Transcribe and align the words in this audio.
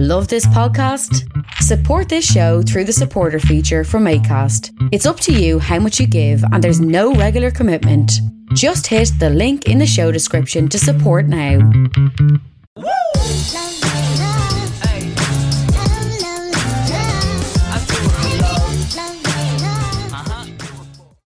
Love 0.00 0.28
this 0.28 0.46
podcast? 0.46 1.28
Support 1.54 2.08
this 2.08 2.24
show 2.24 2.62
through 2.62 2.84
the 2.84 2.92
supporter 2.92 3.40
feature 3.40 3.82
from 3.82 4.04
ACAST. 4.04 4.70
It's 4.92 5.06
up 5.06 5.18
to 5.18 5.32
you 5.32 5.58
how 5.58 5.80
much 5.80 5.98
you 5.98 6.06
give, 6.06 6.40
and 6.52 6.62
there's 6.62 6.80
no 6.80 7.14
regular 7.14 7.50
commitment. 7.50 8.12
Just 8.54 8.86
hit 8.86 9.10
the 9.18 9.28
link 9.28 9.66
in 9.66 9.78
the 9.78 9.88
show 9.88 10.12
description 10.12 10.68
to 10.68 10.78
support 10.78 11.26
now. 11.26 11.58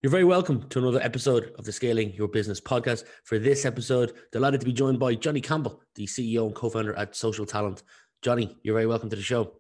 You're 0.02 0.11
very 0.11 0.25
welcome 0.25 0.68
to 0.70 0.80
another 0.80 1.00
episode 1.00 1.52
of 1.59 1.64
the 1.64 1.70
Scaling 1.70 2.12
Your 2.14 2.27
Business 2.27 2.61
podcast. 2.61 3.04
For 3.23 3.39
this 3.39 3.64
episode, 3.64 4.14
delighted 4.32 4.59
to 4.59 4.66
be 4.66 4.73
joined 4.73 4.98
by 4.98 5.14
Johnny 5.14 5.41
Campbell, 5.41 5.80
the 5.95 6.07
CEO 6.07 6.46
and 6.46 6.54
co-founder 6.57 6.93
at 6.95 7.14
Social 7.14 7.46
Talent. 7.46 7.84
Johnny, 8.23 8.57
you're 8.62 8.75
very 8.75 8.86
welcome 8.86 9.11
to 9.11 9.16
the 9.16 9.23
show. 9.23 9.52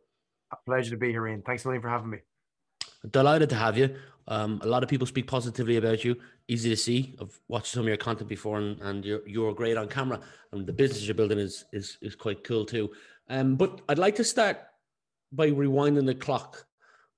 A 0.52 0.56
pleasure 0.64 0.92
to 0.92 0.96
be 0.96 1.10
here, 1.10 1.26
Ian. 1.26 1.42
Thanks 1.42 1.64
a 1.64 1.68
million 1.68 1.82
for 1.82 1.88
having 1.88 2.10
me. 2.10 2.18
Delighted 3.10 3.48
to 3.48 3.56
have 3.56 3.76
you. 3.76 3.96
Um, 4.28 4.60
a 4.62 4.68
lot 4.68 4.84
of 4.84 4.88
people 4.88 5.04
speak 5.04 5.26
positively 5.26 5.78
about 5.78 6.04
you. 6.04 6.16
Easy 6.46 6.70
to 6.70 6.76
see. 6.76 7.16
I've 7.20 7.36
watched 7.48 7.72
some 7.72 7.82
of 7.82 7.88
your 7.88 7.96
content 7.96 8.28
before, 8.28 8.58
and, 8.58 8.80
and 8.80 9.04
you're 9.04 9.26
you're 9.26 9.52
great 9.52 9.76
on 9.76 9.88
camera. 9.88 10.20
And 10.52 10.64
the 10.64 10.72
business 10.72 11.04
you're 11.04 11.16
building 11.16 11.40
is 11.40 11.64
is 11.72 11.98
is 12.02 12.14
quite 12.14 12.44
cool 12.44 12.64
too. 12.64 12.92
Um, 13.28 13.56
but 13.56 13.80
I'd 13.88 13.98
like 13.98 14.14
to 14.16 14.24
start 14.24 14.58
by 15.32 15.50
rewinding 15.50 16.06
the 16.06 16.14
clock 16.14 16.64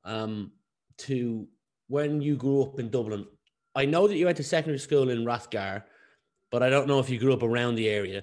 um, 0.04 0.50
to 0.98 1.46
when 1.88 2.22
you 2.22 2.36
grew 2.36 2.62
up 2.62 2.78
in 2.80 2.88
Dublin. 2.88 3.26
I 3.74 3.84
know 3.84 4.08
that 4.08 4.16
you 4.16 4.24
went 4.24 4.38
to 4.38 4.44
secondary 4.44 4.78
school 4.78 5.10
in 5.10 5.26
Rathgar, 5.26 5.82
but 6.50 6.62
I 6.62 6.70
don't 6.70 6.88
know 6.88 7.00
if 7.00 7.10
you 7.10 7.18
grew 7.18 7.34
up 7.34 7.42
around 7.42 7.74
the 7.74 7.90
area. 7.90 8.22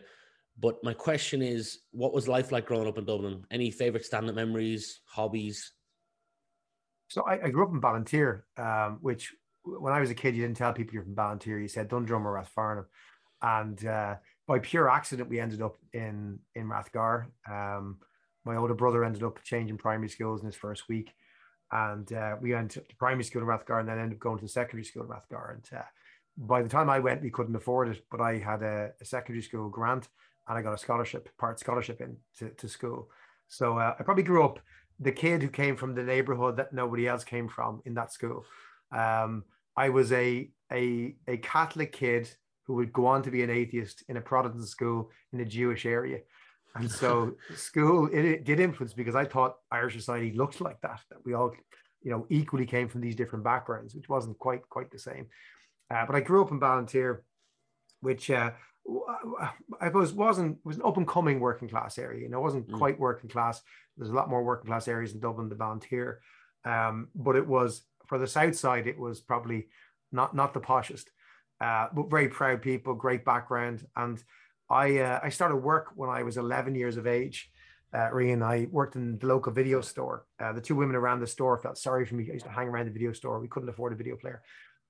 But 0.59 0.83
my 0.83 0.93
question 0.93 1.41
is, 1.41 1.79
what 1.91 2.13
was 2.13 2.27
life 2.27 2.51
like 2.51 2.65
growing 2.65 2.87
up 2.87 2.97
in 2.97 3.05
Dublin? 3.05 3.43
Any 3.51 3.71
favorite 3.71 4.05
stand-up 4.05 4.35
memories, 4.35 5.01
hobbies? 5.05 5.71
So 7.09 7.23
I, 7.23 7.45
I 7.45 7.49
grew 7.49 7.65
up 7.65 7.73
in 7.73 7.81
Ballinteer, 7.81 8.43
um, 8.57 8.99
which 9.01 9.33
when 9.63 9.93
I 9.93 9.99
was 9.99 10.09
a 10.09 10.15
kid, 10.15 10.35
you 10.35 10.43
didn't 10.43 10.57
tell 10.57 10.73
people 10.73 10.93
you're 10.93 11.03
from 11.03 11.15
Ballinteer. 11.15 11.61
You 11.61 11.67
said 11.67 11.87
Dundrum 11.87 12.27
or 12.27 12.41
Rathfarnham. 12.41 12.85
And 13.41 13.85
uh, 13.85 14.15
by 14.47 14.59
pure 14.59 14.89
accident, 14.89 15.29
we 15.29 15.39
ended 15.39 15.61
up 15.61 15.77
in 15.93 16.39
in 16.55 16.67
Rathgar. 16.67 17.25
Um, 17.49 17.97
my 18.45 18.55
older 18.55 18.73
brother 18.73 19.03
ended 19.03 19.23
up 19.23 19.43
changing 19.43 19.77
primary 19.77 20.09
schools 20.09 20.41
in 20.41 20.45
his 20.45 20.55
first 20.55 20.87
week 20.87 21.13
and 21.71 22.11
uh, 22.13 22.35
we 22.41 22.53
went 22.53 22.71
to 22.71 22.83
primary 22.97 23.23
school 23.23 23.41
in 23.41 23.47
Rathgar 23.47 23.79
and 23.79 23.87
then 23.87 23.97
ended 23.97 24.17
up 24.17 24.19
going 24.19 24.39
to 24.39 24.47
secondary 24.47 24.83
school 24.83 25.03
in 25.03 25.09
Rathgar. 25.09 25.53
And 25.53 25.69
uh, 25.75 25.83
by 26.37 26.61
the 26.61 26.69
time 26.69 26.89
I 26.89 26.99
went, 26.99 27.21
we 27.21 27.29
couldn't 27.29 27.55
afford 27.55 27.89
it, 27.89 28.03
but 28.11 28.19
I 28.19 28.37
had 28.37 28.61
a, 28.61 28.91
a, 28.99 29.05
secondary 29.05 29.41
school 29.41 29.69
grant 29.69 30.09
and 30.47 30.57
I 30.57 30.61
got 30.61 30.73
a 30.73 30.77
scholarship, 30.77 31.29
part 31.37 31.59
scholarship 31.59 32.01
in 32.01 32.17
to, 32.39 32.49
to 32.49 32.67
school. 32.67 33.09
So 33.47 33.77
uh, 33.77 33.95
I 33.99 34.03
probably 34.03 34.23
grew 34.23 34.43
up 34.43 34.59
the 34.99 35.11
kid 35.11 35.41
who 35.41 35.49
came 35.49 35.75
from 35.75 35.95
the 35.95 36.03
neighborhood 36.03 36.57
that 36.57 36.73
nobody 36.73 37.07
else 37.07 37.23
came 37.23 37.47
from 37.47 37.81
in 37.85 37.93
that 37.95 38.13
school. 38.13 38.45
Um, 38.91 39.43
I 39.75 39.89
was 39.89 40.11
a, 40.11 40.49
a, 40.71 41.15
a 41.27 41.37
Catholic 41.37 41.91
kid 41.91 42.29
who 42.65 42.75
would 42.75 42.93
go 42.93 43.05
on 43.07 43.23
to 43.23 43.31
be 43.31 43.43
an 43.43 43.49
atheist 43.49 44.03
in 44.07 44.17
a 44.17 44.21
Protestant 44.21 44.67
school 44.67 45.09
in 45.33 45.39
a 45.39 45.45
Jewish 45.45 45.85
area. 45.85 46.19
And 46.75 46.89
so 46.89 47.35
school 47.55 48.07
it, 48.07 48.23
it, 48.25 48.43
did 48.45 48.59
influence 48.59 48.93
because 48.93 49.15
I 49.15 49.25
thought 49.25 49.57
Irish 49.71 49.95
society 49.95 50.33
looked 50.33 50.61
like 50.61 50.79
that, 50.81 51.01
that 51.09 51.25
we 51.25 51.33
all, 51.33 51.51
you 52.01 52.11
know, 52.11 52.25
equally 52.29 52.65
came 52.65 52.87
from 52.87 53.01
these 53.01 53.15
different 53.15 53.43
backgrounds, 53.43 53.95
which 53.95 54.09
wasn't 54.09 54.37
quite 54.39 54.67
quite 54.69 54.91
the 54.91 54.99
same. 54.99 55.27
Uh, 55.89 56.05
but 56.05 56.15
I 56.15 56.21
grew 56.21 56.41
up 56.41 56.51
in 56.51 56.59
Ballinteer, 56.59 57.19
which 57.99 58.31
uh, 58.31 58.51
I 59.79 59.87
suppose 59.87 60.13
wasn't 60.13 60.57
was 60.63 60.77
an 60.77 60.83
up 60.85 60.97
and 60.97 61.07
coming 61.07 61.39
working 61.39 61.69
class 61.69 61.97
area. 61.97 62.21
You 62.21 62.29
know, 62.29 62.39
it 62.39 62.43
wasn't 62.43 62.67
mm. 62.67 62.77
quite 62.77 62.99
working 62.99 63.29
class. 63.29 63.61
There's 63.97 64.09
a 64.09 64.15
lot 64.15 64.29
more 64.29 64.43
working 64.43 64.67
class 64.67 64.87
areas 64.87 65.13
in 65.13 65.19
Dublin 65.19 65.49
than 65.49 65.57
Ballinteer, 65.57 66.17
um, 66.65 67.09
but 67.15 67.35
it 67.35 67.45
was 67.45 67.83
for 68.07 68.17
the 68.17 68.27
south 68.27 68.55
side. 68.55 68.87
It 68.87 68.99
was 68.99 69.21
probably 69.21 69.67
not 70.11 70.35
not 70.35 70.53
the 70.53 70.59
poshest, 70.59 71.05
uh, 71.59 71.87
but 71.93 72.09
very 72.09 72.27
proud 72.27 72.61
people, 72.61 72.93
great 72.93 73.25
background, 73.25 73.85
and 73.95 74.21
I 74.69 74.99
uh, 74.99 75.19
I 75.23 75.29
started 75.29 75.57
work 75.57 75.91
when 75.95 76.09
I 76.09 76.23
was 76.23 76.37
11 76.37 76.75
years 76.75 76.97
of 76.97 77.07
age. 77.07 77.51
Uh, 77.93 78.09
Rian, 78.09 78.41
I 78.41 78.67
worked 78.71 78.95
in 78.95 79.17
the 79.17 79.27
local 79.27 79.51
video 79.51 79.81
store. 79.81 80.25
Uh, 80.39 80.53
the 80.53 80.61
two 80.61 80.75
women 80.75 80.95
around 80.95 81.19
the 81.19 81.27
store 81.27 81.57
felt 81.57 81.77
sorry 81.77 82.05
for 82.05 82.15
me. 82.15 82.25
I 82.29 82.33
used 82.33 82.45
to 82.45 82.51
hang 82.51 82.69
around 82.69 82.85
the 82.85 82.91
video 82.91 83.11
store. 83.11 83.39
We 83.39 83.49
couldn't 83.49 83.67
afford 83.67 83.91
a 83.91 83.97
video 83.97 84.15
player, 84.15 84.41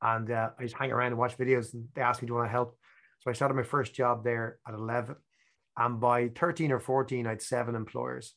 and 0.01 0.29
uh, 0.29 0.49
I 0.59 0.63
just 0.63 0.75
hang 0.75 0.91
around 0.91 1.07
and 1.07 1.17
watch 1.17 1.37
videos. 1.37 1.73
And 1.73 1.87
they 1.95 2.01
asked 2.01 2.21
me, 2.21 2.27
"Do 2.27 2.33
you 2.33 2.35
want 2.35 2.47
to 2.47 2.51
help?" 2.51 2.77
So 3.21 3.29
I 3.29 3.33
started 3.33 3.53
my 3.53 3.63
first 3.63 3.93
job 3.93 4.23
there 4.23 4.57
at 4.67 4.73
11, 4.73 5.15
and 5.77 5.99
by 5.99 6.29
13 6.29 6.71
or 6.71 6.79
14, 6.79 7.27
I 7.27 7.29
had 7.29 7.41
seven 7.41 7.75
employers. 7.75 8.33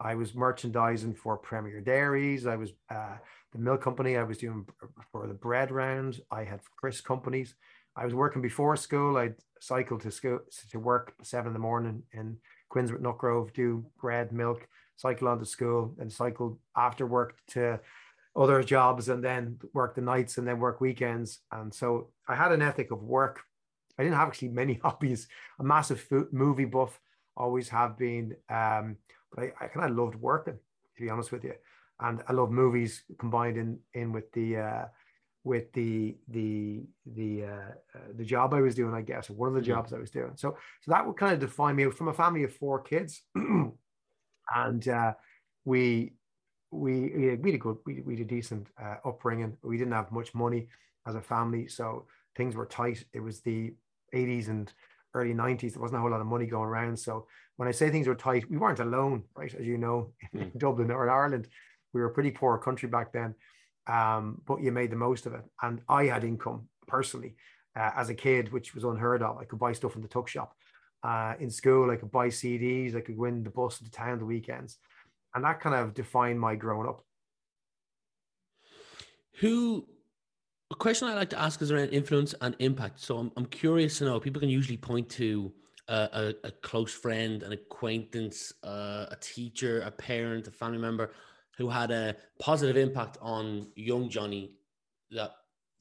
I 0.00 0.14
was 0.14 0.34
merchandising 0.34 1.14
for 1.14 1.36
Premier 1.36 1.80
Dairies. 1.80 2.46
I 2.46 2.56
was 2.56 2.72
uh, 2.90 3.16
the 3.52 3.58
milk 3.58 3.82
company. 3.82 4.16
I 4.16 4.24
was 4.24 4.38
doing 4.38 4.66
for 5.12 5.26
the 5.26 5.34
bread 5.34 5.70
round. 5.70 6.20
I 6.30 6.44
had 6.44 6.60
Chris 6.76 7.00
companies. 7.00 7.54
I 7.94 8.04
was 8.04 8.14
working 8.14 8.42
before 8.42 8.76
school. 8.76 9.16
I'd 9.16 9.36
cycle 9.60 9.98
to 10.00 10.10
school 10.10 10.40
to 10.70 10.78
work 10.80 11.14
seven 11.22 11.48
in 11.48 11.52
the 11.52 11.58
morning 11.58 12.02
in 12.12 12.38
Quinnsworth 12.70 13.02
Nutgrove, 13.02 13.52
do 13.52 13.84
bread, 14.00 14.32
milk, 14.32 14.66
cycle 14.96 15.28
on 15.28 15.38
to 15.38 15.46
school, 15.46 15.94
and 15.98 16.10
cycle 16.10 16.58
after 16.76 17.06
work 17.06 17.36
to 17.48 17.78
other 18.34 18.62
jobs, 18.62 19.08
and 19.10 19.22
then 19.22 19.58
work 19.74 19.94
the 19.94 20.00
nights 20.00 20.38
and 20.38 20.48
then 20.48 20.58
work 20.58 20.80
weekends. 20.80 21.40
And 21.52 21.72
so 21.72 22.08
I 22.26 22.34
had 22.34 22.50
an 22.50 22.62
ethic 22.62 22.90
of 22.90 23.02
work. 23.02 23.42
I 23.98 24.02
didn't 24.02 24.16
have 24.16 24.28
actually 24.28 24.48
many 24.48 24.74
hobbies. 24.82 25.28
A 25.58 25.64
massive 25.64 26.00
food, 26.00 26.32
movie 26.32 26.64
buff, 26.64 26.98
always 27.36 27.68
have 27.68 27.98
been. 27.98 28.36
Um, 28.48 28.96
but 29.34 29.44
I, 29.44 29.52
I 29.60 29.66
kind 29.68 29.90
of 29.90 29.96
loved 29.96 30.16
working, 30.16 30.58
to 30.96 31.02
be 31.02 31.10
honest 31.10 31.32
with 31.32 31.44
you. 31.44 31.54
And 32.00 32.22
I 32.28 32.32
love 32.32 32.50
movies 32.50 33.04
combined 33.18 33.56
in 33.56 33.78
in 33.94 34.12
with 34.12 34.30
the 34.32 34.56
uh, 34.56 34.84
with 35.44 35.72
the 35.72 36.16
the 36.28 36.82
the 37.14 37.44
uh, 37.44 37.72
uh, 37.94 38.12
the 38.16 38.24
job 38.24 38.54
I 38.54 38.60
was 38.60 38.74
doing, 38.74 38.94
I 38.94 39.02
guess, 39.02 39.30
one 39.30 39.48
of 39.48 39.54
the 39.54 39.60
mm-hmm. 39.60 39.70
jobs 39.70 39.92
I 39.92 39.98
was 39.98 40.10
doing. 40.10 40.32
So 40.36 40.56
so 40.80 40.90
that 40.90 41.06
would 41.06 41.16
kind 41.16 41.32
of 41.34 41.40
define 41.40 41.76
me 41.76 41.90
from 41.90 42.08
a 42.08 42.14
family 42.14 42.44
of 42.44 42.54
four 42.54 42.80
kids, 42.80 43.22
and 44.54 44.88
uh, 44.88 45.14
we 45.64 46.14
we 46.70 47.36
we 47.36 47.50
had 47.50 47.54
a 47.54 47.58
good 47.58 47.76
we, 47.86 48.00
we 48.00 48.20
a 48.20 48.24
decent 48.24 48.68
uh, 48.80 48.96
upbringing. 49.04 49.56
We 49.62 49.78
didn't 49.78 49.92
have 49.92 50.12
much 50.12 50.34
money 50.34 50.68
as 51.06 51.14
a 51.14 51.20
family, 51.20 51.68
so 51.68 52.06
things 52.36 52.54
were 52.54 52.66
tight. 52.66 53.04
It 53.12 53.20
was 53.20 53.40
the 53.40 53.74
80s 54.14 54.48
and 54.48 54.72
early 55.14 55.34
90s. 55.34 55.72
There 55.72 55.82
wasn't 55.82 55.98
a 55.98 56.00
whole 56.00 56.10
lot 56.10 56.20
of 56.20 56.26
money 56.26 56.46
going 56.46 56.68
around. 56.68 56.98
So 56.98 57.26
when 57.56 57.68
I 57.68 57.72
say 57.72 57.90
things 57.90 58.08
were 58.08 58.14
tight, 58.14 58.50
we 58.50 58.56
weren't 58.56 58.80
alone, 58.80 59.24
right? 59.36 59.54
As 59.54 59.66
you 59.66 59.78
know, 59.78 60.12
in 60.32 60.40
mm. 60.50 60.58
Dublin 60.58 60.90
or 60.90 61.04
in 61.04 61.10
Ireland, 61.10 61.48
we 61.92 62.00
were 62.00 62.08
a 62.08 62.14
pretty 62.14 62.30
poor 62.30 62.58
country 62.58 62.88
back 62.88 63.12
then 63.12 63.34
um, 63.86 64.40
but 64.46 64.62
you 64.62 64.72
made 64.72 64.90
the 64.90 64.96
most 64.96 65.26
of 65.26 65.34
it. 65.34 65.42
And 65.62 65.80
I 65.88 66.04
had 66.04 66.24
income 66.24 66.68
personally 66.86 67.36
uh, 67.76 67.90
as 67.96 68.08
a 68.08 68.14
kid, 68.14 68.52
which 68.52 68.74
was 68.74 68.84
unheard 68.84 69.22
of. 69.22 69.38
I 69.38 69.44
could 69.44 69.58
buy 69.58 69.72
stuff 69.72 69.96
in 69.96 70.02
the 70.02 70.08
tuck 70.08 70.28
shop. 70.28 70.54
Uh, 71.02 71.34
in 71.40 71.50
school, 71.50 71.90
I 71.90 71.96
could 71.96 72.12
buy 72.12 72.28
CDs. 72.28 72.94
I 72.94 73.00
could 73.00 73.18
win 73.18 73.42
the 73.42 73.50
bus 73.50 73.78
to 73.78 73.90
town 73.90 74.20
the 74.20 74.24
weekends, 74.24 74.78
and 75.34 75.44
that 75.44 75.60
kind 75.60 75.74
of 75.74 75.94
defined 75.94 76.38
my 76.38 76.54
growing 76.54 76.88
up. 76.88 77.02
Who? 79.40 79.88
A 80.72 80.74
question 80.74 81.06
I 81.06 81.12
like 81.14 81.28
to 81.30 81.38
ask 81.38 81.60
is 81.60 81.70
around 81.70 81.90
influence 81.90 82.34
and 82.40 82.56
impact. 82.58 82.98
So 82.98 83.18
I'm, 83.18 83.30
I'm 83.36 83.44
curious 83.44 83.98
to 83.98 84.06
know. 84.06 84.18
People 84.18 84.40
can 84.40 84.48
usually 84.48 84.78
point 84.78 85.06
to 85.10 85.52
a, 85.88 86.32
a, 86.44 86.50
close 86.50 86.94
friend, 86.94 87.42
an 87.42 87.52
acquaintance, 87.52 88.54
uh, 88.64 89.04
a 89.10 89.16
teacher, 89.20 89.82
a 89.82 89.90
parent, 89.90 90.48
a 90.48 90.50
family 90.50 90.78
member 90.78 91.12
who 91.58 91.68
had 91.68 91.90
a 91.90 92.16
positive 92.40 92.78
impact 92.78 93.18
on 93.20 93.66
young 93.76 94.08
Johnny 94.08 94.54
that 95.10 95.32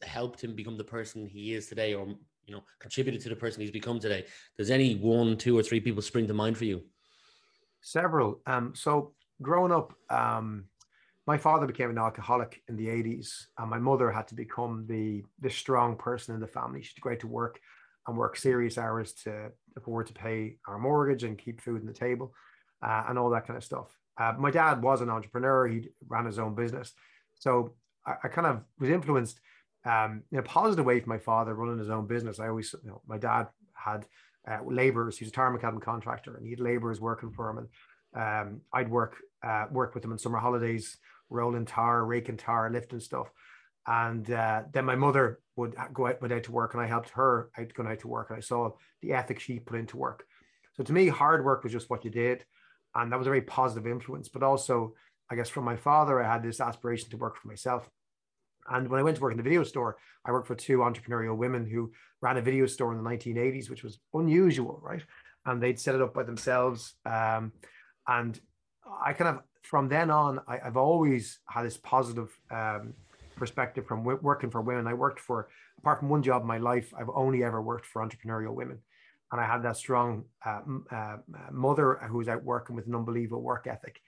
helped 0.02 0.44
him 0.44 0.56
become 0.56 0.78
the 0.78 0.84
person 0.84 1.25
he 1.25 1.53
is 1.53 1.68
today 1.68 1.94
or 1.94 2.08
you 2.46 2.53
know 2.53 2.63
contributed 2.79 3.22
to 3.22 3.29
the 3.29 3.35
person 3.35 3.62
he's 3.62 3.72
become 3.72 4.00
today 4.00 4.25
does 4.58 4.72
any 4.72 4.96
one 4.96 5.38
two 5.38 5.56
or 5.56 5.62
three 5.62 5.79
people 5.79 6.02
spring 6.02 6.28
to 6.28 6.34
mind 6.34 6.58
for 6.58 6.66
you 6.66 6.81
several 7.81 8.41
um 8.47 8.73
so 8.73 9.13
growing 9.44 9.72
up 9.72 9.94
um 10.09 10.66
my 11.28 11.38
father 11.38 11.68
became 11.68 11.90
an 11.90 11.97
alcoholic 11.97 12.62
in 12.68 12.76
the 12.76 12.88
80s 12.88 13.46
and 13.58 13.70
my 13.70 13.79
mother 13.79 14.12
had 14.12 14.28
to 14.28 14.35
become 14.35 14.85
the 14.88 15.23
the 15.40 15.50
strong 15.50 15.96
person 15.96 16.34
in 16.34 16.41
the 16.41 16.47
family 16.47 16.82
she'd 16.82 17.02
go 17.02 17.12
out 17.12 17.20
to 17.20 17.28
work 17.28 17.59
and 18.08 18.18
work 18.18 18.35
serious 18.35 18.78
hours 18.78 19.14
to 19.14 19.52
afford 19.78 20.08
to 20.08 20.14
pay 20.14 20.58
our 20.68 20.79
mortgage 20.79 21.23
and 21.23 21.38
keep 21.38 21.62
food 21.62 21.82
on 21.82 21.88
the 21.88 21.94
table 21.94 22.34
uh, 22.82 23.03
and 23.08 23.20
all 23.20 23.29
that 23.29 23.46
kind 23.46 23.58
of 23.58 23.64
stuff 23.64 23.96
uh, 24.22 24.34
my 24.38 24.52
dad 24.52 24.82
was 24.82 25.02
an 25.02 25.09
entrepreneur. 25.09 25.68
He 25.68 25.90
ran 26.08 26.26
his 26.26 26.40
own 26.40 26.56
business. 26.56 26.94
So 27.40 27.73
I, 28.06 28.16
I 28.23 28.28
kind 28.28 28.47
of 28.47 28.62
was 28.79 28.90
influenced 28.90 29.40
um, 29.85 30.23
in 30.32 30.40
a 30.40 30.44
positive 30.44 30.85
way 30.85 31.00
from 31.00 31.09
my 31.09 31.18
father 31.18 31.56
running 31.56 31.79
his 31.79 31.90
own 31.90 32.08
business. 32.08 32.40
I 32.40 32.47
always, 32.47 32.73
you 32.84 32.90
know, 32.90 33.02
my 33.08 33.18
dad 33.18 33.47
had 33.73 34.06
uh, 34.47 34.59
laborers. 34.66 35.18
He's 35.18 35.29
a 35.29 35.32
tar 35.32 35.53
and 35.53 35.82
contractor 35.82 36.35
and 36.35 36.46
he 36.46 36.52
had 36.52 36.59
laborers 36.59 37.02
working 37.02 37.32
for 37.32 37.50
him. 37.50 37.58
And 37.59 37.68
um, 38.16 38.61
I'd 38.73 38.90
work, 38.90 39.17
uh, 39.43 39.66
work 39.72 39.93
with 39.93 40.03
them 40.03 40.11
on 40.11 40.19
summer 40.19 40.37
holidays, 40.37 40.97
rolling 41.29 41.66
tar, 41.66 42.05
raking 42.05 42.37
tar, 42.37 42.69
lifting 42.69 42.99
stuff. 42.99 43.31
And 43.87 44.29
uh, 44.29 44.63
then 44.72 44.85
my 44.85 44.96
mother 44.96 45.40
would 45.55 45.75
go 45.93 46.08
out, 46.08 46.22
went 46.22 46.34
out 46.34 46.43
to 46.43 46.52
work 46.52 46.73
and 46.73 46.84
I 46.84 46.87
helped 46.87 47.09
her 47.11 47.49
out 47.58 47.73
going 47.73 47.90
out 47.90 47.99
to 47.99 48.08
work. 48.08 48.29
And 48.29 48.37
I 48.37 48.41
saw 48.41 48.72
the 49.02 49.13
ethic 49.13 49.40
she 49.40 49.59
put 49.59 49.79
into 49.79 49.97
work. 49.97 50.25
So 50.73 50.84
to 50.84 50.93
me, 50.93 51.08
hard 51.08 51.43
work 51.43 51.63
was 51.63 51.73
just 51.73 51.90
what 51.90 52.05
you 52.05 52.11
did 52.11 52.46
and 52.96 53.11
that 53.11 53.17
was 53.17 53.28
a 53.28 53.29
very 53.29 53.41
positive 53.41 53.90
influence. 53.90 54.29
But 54.29 54.43
also, 54.43 54.93
I 55.29 55.35
guess 55.35 55.49
from 55.49 55.63
my 55.63 55.75
father, 55.75 56.22
I 56.22 56.31
had 56.31 56.43
this 56.43 56.59
aspiration 56.59 57.09
to 57.09 57.17
work 57.17 57.37
for 57.37 57.47
myself. 57.47 57.90
And 58.69 58.87
when 58.90 58.99
I 58.99 59.03
went 59.03 59.17
to 59.17 59.23
work 59.23 59.31
in 59.31 59.37
the 59.37 59.43
video 59.43 59.63
store, 59.63 59.97
I 60.25 60.31
worked 60.31 60.47
for 60.47 60.55
two 60.55 60.79
entrepreneurial 60.79 61.35
women 61.35 61.66
who 61.66 61.91
ran 62.22 62.37
a 62.37 62.41
video 62.41 62.66
store 62.67 62.93
in 62.93 63.03
the 63.03 63.09
1980s, 63.09 63.69
which 63.69 63.84
was 63.84 63.99
unusual, 64.13 64.79
right? 64.84 65.02
And 65.46 65.61
they'd 65.61 65.79
set 65.79 65.96
it 65.96 66.02
up 66.02 66.13
by 66.13 66.23
themselves. 66.23 66.93
Um, 67.05 67.53
and 68.08 68.40
I 69.06 69.14
kind 69.14 69.36
of, 69.36 69.44
from 69.64 69.88
then 69.88 70.09
on, 70.09 70.40
I, 70.48 70.58
have 70.64 70.78
always 70.78 71.40
had 71.48 71.66
this 71.66 71.78
positive 71.78 72.30
um, 72.50 72.94
perspective 73.36 73.86
from 73.86 74.00
w- 74.00 74.20
working 74.22 74.50
for 74.50 74.62
women. 74.62 74.88
I 74.88 74.94
worked 74.94 75.20
for, 75.20 75.50
apart 75.78 76.00
from 76.00 76.09
one 76.09 76.24
job 76.24 76.42
in 76.42 76.48
my 76.48 76.58
life, 76.58 76.94
I've 76.98 77.09
only 77.14 77.44
ever 77.44 77.62
worked 77.62 77.86
for 77.86 78.06
entrepreneurial 78.06 78.53
women. 78.53 78.80
And 79.32 79.40
I 79.40 79.46
had 79.46 79.64
that 79.64 79.78
strong 79.78 80.26
uh, 80.46 80.62
uh, 80.92 81.18
mother 81.52 82.00
who 82.09 82.18
was 82.18 82.28
out 82.28 82.44
working 82.44 82.76
with 82.76 82.88
an 82.88 82.96
unbelievable 82.96 83.42
work 83.42 83.66
ethic 83.66 84.02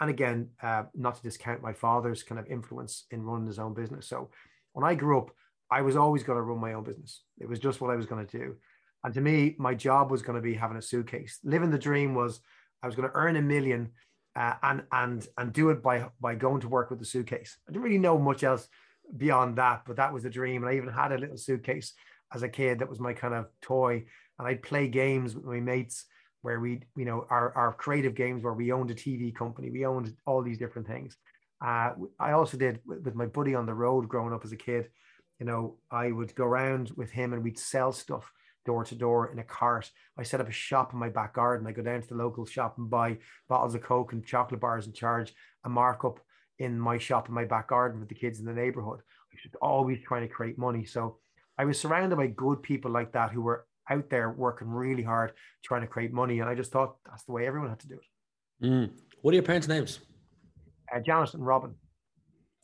and 0.00 0.10
again, 0.10 0.48
uh, 0.62 0.84
not 0.94 1.16
to 1.16 1.22
discount 1.22 1.62
my 1.62 1.72
father's 1.72 2.22
kind 2.22 2.38
of 2.38 2.46
influence 2.46 3.04
in 3.10 3.22
running 3.22 3.48
his 3.48 3.58
own 3.58 3.74
business. 3.74 4.06
So 4.06 4.30
when 4.72 4.84
I 4.84 4.94
grew 4.94 5.18
up, 5.18 5.30
I 5.70 5.82
was 5.82 5.96
always 5.96 6.22
going 6.22 6.36
to 6.36 6.42
run 6.42 6.60
my 6.60 6.74
own 6.74 6.84
business. 6.84 7.22
It 7.40 7.48
was 7.48 7.58
just 7.58 7.80
what 7.80 7.90
I 7.90 7.96
was 7.96 8.06
going 8.06 8.24
to 8.24 8.38
do. 8.38 8.56
And 9.02 9.12
to 9.14 9.20
me, 9.20 9.56
my 9.58 9.74
job 9.74 10.10
was 10.10 10.22
going 10.22 10.36
to 10.36 10.42
be 10.42 10.54
having 10.54 10.76
a 10.76 10.82
suitcase. 10.82 11.40
Living 11.42 11.70
the 11.70 11.78
dream 11.78 12.14
was 12.14 12.40
I 12.82 12.86
was 12.86 12.96
going 12.96 13.08
to 13.08 13.14
earn 13.14 13.36
a 13.36 13.42
million 13.42 13.90
uh, 14.34 14.54
and 14.62 14.82
and 14.92 15.26
and 15.38 15.52
do 15.52 15.70
it 15.70 15.82
by 15.82 16.08
by 16.20 16.34
going 16.34 16.60
to 16.62 16.68
work 16.68 16.90
with 16.90 16.98
the 16.98 17.04
suitcase. 17.04 17.58
I 17.68 17.72
didn't 17.72 17.84
really 17.84 17.98
know 17.98 18.18
much 18.18 18.44
else 18.44 18.68
beyond 19.16 19.56
that, 19.56 19.82
but 19.86 19.96
that 19.96 20.12
was 20.12 20.22
the 20.22 20.30
dream. 20.30 20.62
And 20.62 20.70
I 20.70 20.76
even 20.76 20.92
had 20.92 21.12
a 21.12 21.18
little 21.18 21.36
suitcase 21.36 21.92
as 22.34 22.42
a 22.42 22.48
kid 22.48 22.78
that 22.78 22.88
was 22.88 23.00
my 23.00 23.12
kind 23.12 23.34
of 23.34 23.46
toy. 23.60 24.04
And 24.38 24.48
I'd 24.48 24.62
play 24.62 24.88
games 24.88 25.34
with 25.34 25.44
my 25.44 25.60
mates 25.60 26.06
where 26.40 26.60
we, 26.60 26.80
you 26.96 27.04
know, 27.04 27.26
our, 27.30 27.54
our 27.54 27.72
creative 27.72 28.14
games 28.14 28.42
where 28.42 28.54
we 28.54 28.72
owned 28.72 28.90
a 28.90 28.94
TV 28.94 29.34
company, 29.34 29.70
we 29.70 29.86
owned 29.86 30.14
all 30.26 30.42
these 30.42 30.58
different 30.58 30.88
things. 30.88 31.16
Uh, 31.64 31.92
I 32.18 32.32
also 32.32 32.56
did 32.56 32.80
with 32.84 33.14
my 33.14 33.26
buddy 33.26 33.54
on 33.54 33.66
the 33.66 33.74
road 33.74 34.08
growing 34.08 34.32
up 34.32 34.44
as 34.44 34.52
a 34.52 34.56
kid. 34.56 34.88
You 35.38 35.46
know, 35.46 35.76
I 35.90 36.10
would 36.10 36.34
go 36.34 36.44
around 36.44 36.90
with 36.96 37.10
him 37.10 37.32
and 37.32 37.44
we'd 37.44 37.58
sell 37.58 37.92
stuff 37.92 38.32
door 38.64 38.84
to 38.84 38.94
door 38.94 39.32
in 39.32 39.38
a 39.38 39.44
cart. 39.44 39.90
I 40.18 40.22
set 40.22 40.40
up 40.40 40.48
a 40.48 40.52
shop 40.52 40.92
in 40.92 40.98
my 40.98 41.08
back 41.08 41.34
garden. 41.34 41.66
I 41.66 41.72
go 41.72 41.82
down 41.82 42.02
to 42.02 42.08
the 42.08 42.14
local 42.14 42.46
shop 42.46 42.78
and 42.78 42.88
buy 42.88 43.18
bottles 43.48 43.74
of 43.74 43.82
Coke 43.82 44.12
and 44.12 44.24
chocolate 44.24 44.60
bars 44.60 44.86
and 44.86 44.94
charge 44.94 45.34
a 45.64 45.68
markup 45.68 46.20
in 46.58 46.78
my 46.78 46.98
shop 46.98 47.28
in 47.28 47.34
my 47.34 47.44
back 47.44 47.68
garden 47.68 48.00
with 48.00 48.08
the 48.08 48.14
kids 48.14 48.38
in 48.38 48.46
the 48.46 48.52
neighborhood. 48.52 49.00
I 49.00 49.36
was 49.44 49.54
always 49.60 49.98
trying 50.04 50.22
to 50.22 50.32
create 50.32 50.58
money. 50.58 50.84
So 50.84 51.18
I 51.58 51.64
was 51.64 51.78
surrounded 51.78 52.16
by 52.16 52.28
good 52.28 52.62
people 52.62 52.90
like 52.90 53.12
that 53.12 53.32
who 53.32 53.42
were 53.42 53.66
out 53.90 54.08
there 54.10 54.30
working 54.30 54.68
really 54.68 55.02
hard 55.02 55.32
trying 55.64 55.80
to 55.82 55.86
create 55.86 56.12
money. 56.12 56.40
And 56.40 56.48
I 56.48 56.54
just 56.54 56.70
thought 56.70 56.96
that's 57.06 57.24
the 57.24 57.32
way 57.32 57.46
everyone 57.46 57.70
had 57.70 57.80
to 57.80 57.88
do 57.88 57.94
it. 57.94 58.66
Mm. 58.66 58.90
What 59.22 59.32
are 59.32 59.36
your 59.36 59.42
parents' 59.42 59.68
names? 59.68 60.00
Uh, 60.94 61.00
Janet 61.00 61.34
and 61.34 61.46
Robin. 61.46 61.74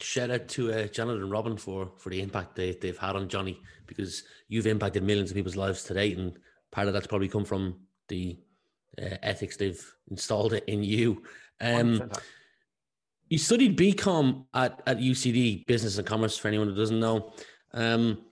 Shout 0.00 0.30
out 0.30 0.48
to 0.48 0.72
uh, 0.72 0.86
Janet 0.86 1.16
and 1.16 1.30
Robin 1.30 1.56
for 1.56 1.90
for 1.96 2.10
the 2.10 2.20
impact 2.20 2.54
they, 2.54 2.72
they've 2.72 2.96
had 2.96 3.16
on 3.16 3.28
Johnny 3.28 3.60
because 3.86 4.22
you've 4.48 4.66
impacted 4.66 5.02
millions 5.02 5.30
of 5.30 5.36
people's 5.36 5.56
lives 5.56 5.82
today, 5.82 6.12
and 6.12 6.38
part 6.70 6.86
of 6.86 6.94
that's 6.94 7.06
probably 7.06 7.28
come 7.28 7.44
from 7.44 7.80
the 8.06 8.38
uh, 9.00 9.16
ethics 9.22 9.56
they've 9.56 9.84
installed 10.10 10.52
in 10.66 10.84
you. 10.84 11.22
Um, 11.60 12.10
you 13.28 13.38
studied 13.38 13.76
BCom 13.76 14.46
at, 14.54 14.80
at 14.86 14.98
UCD, 14.98 15.66
Business 15.66 15.98
and 15.98 16.06
Commerce, 16.06 16.38
for 16.38 16.48
anyone 16.48 16.68
who 16.68 16.74
doesn't 16.74 17.00
know. 17.00 17.32
Um, 17.74 18.24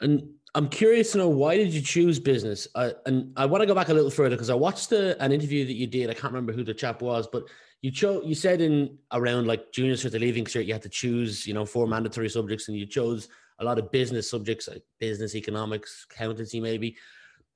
and 0.00 0.28
I'm 0.54 0.68
curious 0.68 1.12
to 1.12 1.18
know 1.18 1.28
why 1.28 1.56
did 1.56 1.72
you 1.72 1.80
choose 1.80 2.20
business? 2.20 2.68
Uh, 2.74 2.90
and 3.06 3.32
I 3.36 3.46
want 3.46 3.62
to 3.62 3.66
go 3.66 3.74
back 3.74 3.88
a 3.88 3.94
little 3.94 4.10
further 4.10 4.36
because 4.36 4.50
I 4.50 4.54
watched 4.54 4.90
the, 4.90 5.20
an 5.22 5.32
interview 5.32 5.64
that 5.64 5.72
you 5.72 5.86
did. 5.86 6.10
I 6.10 6.14
can't 6.14 6.32
remember 6.32 6.52
who 6.52 6.62
the 6.62 6.74
chap 6.74 7.00
was, 7.00 7.26
but 7.26 7.44
you 7.84 7.90
chose. 7.90 8.22
You 8.24 8.34
said 8.34 8.62
in 8.62 8.96
around 9.12 9.46
like 9.46 9.70
junior 9.70 9.92
cert 9.92 10.12
to 10.12 10.18
leaving 10.18 10.46
cert, 10.46 10.64
you 10.64 10.72
had 10.72 10.80
to 10.84 10.88
choose, 10.88 11.46
you 11.46 11.52
know, 11.52 11.66
four 11.66 11.86
mandatory 11.86 12.30
subjects, 12.30 12.68
and 12.68 12.78
you 12.78 12.86
chose 12.86 13.28
a 13.58 13.64
lot 13.64 13.78
of 13.78 13.92
business 13.92 14.30
subjects, 14.30 14.68
like 14.68 14.82
business, 14.98 15.34
economics, 15.34 16.06
accountancy, 16.10 16.60
maybe. 16.60 16.96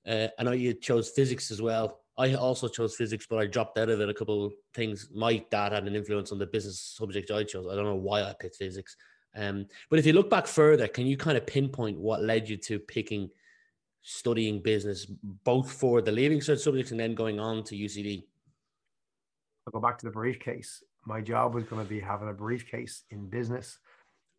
Uh, 0.07 0.29
I 0.39 0.43
know 0.43 0.53
you 0.53 0.75
chose 0.75 1.09
physics 1.09 1.51
as 1.51 1.63
well. 1.63 2.01
I 2.19 2.35
also 2.35 2.69
chose 2.69 2.95
physics, 2.95 3.27
but 3.27 3.39
I 3.39 3.47
dropped 3.47 3.79
out 3.79 3.89
of 3.89 4.03
it 4.03 4.11
a 4.11 4.13
couple 4.13 4.51
things. 4.75 5.09
My 5.15 5.43
dad 5.51 5.73
had 5.73 5.87
an 5.87 5.97
influence 5.97 6.31
on 6.31 6.39
the 6.39 6.47
business 6.47 6.79
subject 6.79 7.31
I 7.31 7.45
chose. 7.45 7.67
I 7.67 7.75
don't 7.75 7.87
know 7.87 7.95
why 7.95 8.23
I 8.23 8.35
picked 8.39 8.57
physics. 8.57 8.99
Um, 9.35 9.65
but 9.89 9.99
if 9.99 10.05
you 10.05 10.13
look 10.13 10.29
back 10.29 10.47
further, 10.47 10.89
can 10.89 11.07
you 11.07 11.17
kind 11.17 11.39
of 11.39 11.47
pinpoint 11.47 11.99
what 11.99 12.23
led 12.23 12.51
you 12.51 12.59
to 12.59 12.79
picking 12.79 13.31
studying 14.03 14.61
business, 14.61 15.07
both 15.43 15.73
for 15.73 16.03
the 16.03 16.13
leaving 16.13 16.41
cert 16.41 16.59
subjects 16.59 16.91
and 16.91 17.01
then 17.01 17.15
going 17.15 17.41
on 17.41 17.65
to 17.65 17.75
UCD? 17.75 18.25
I'll 19.69 19.81
go 19.81 19.87
back 19.87 19.99
to 19.99 20.07
the 20.07 20.13
briefcase. 20.13 20.83
My 21.05 21.21
job 21.21 21.55
was 21.55 21.65
going 21.65 21.85
to 21.85 21.89
be 21.89 22.01
having 22.01 22.29
a 22.29 22.33
briefcase 22.33 23.05
in 23.11 23.29
business. 23.29 23.79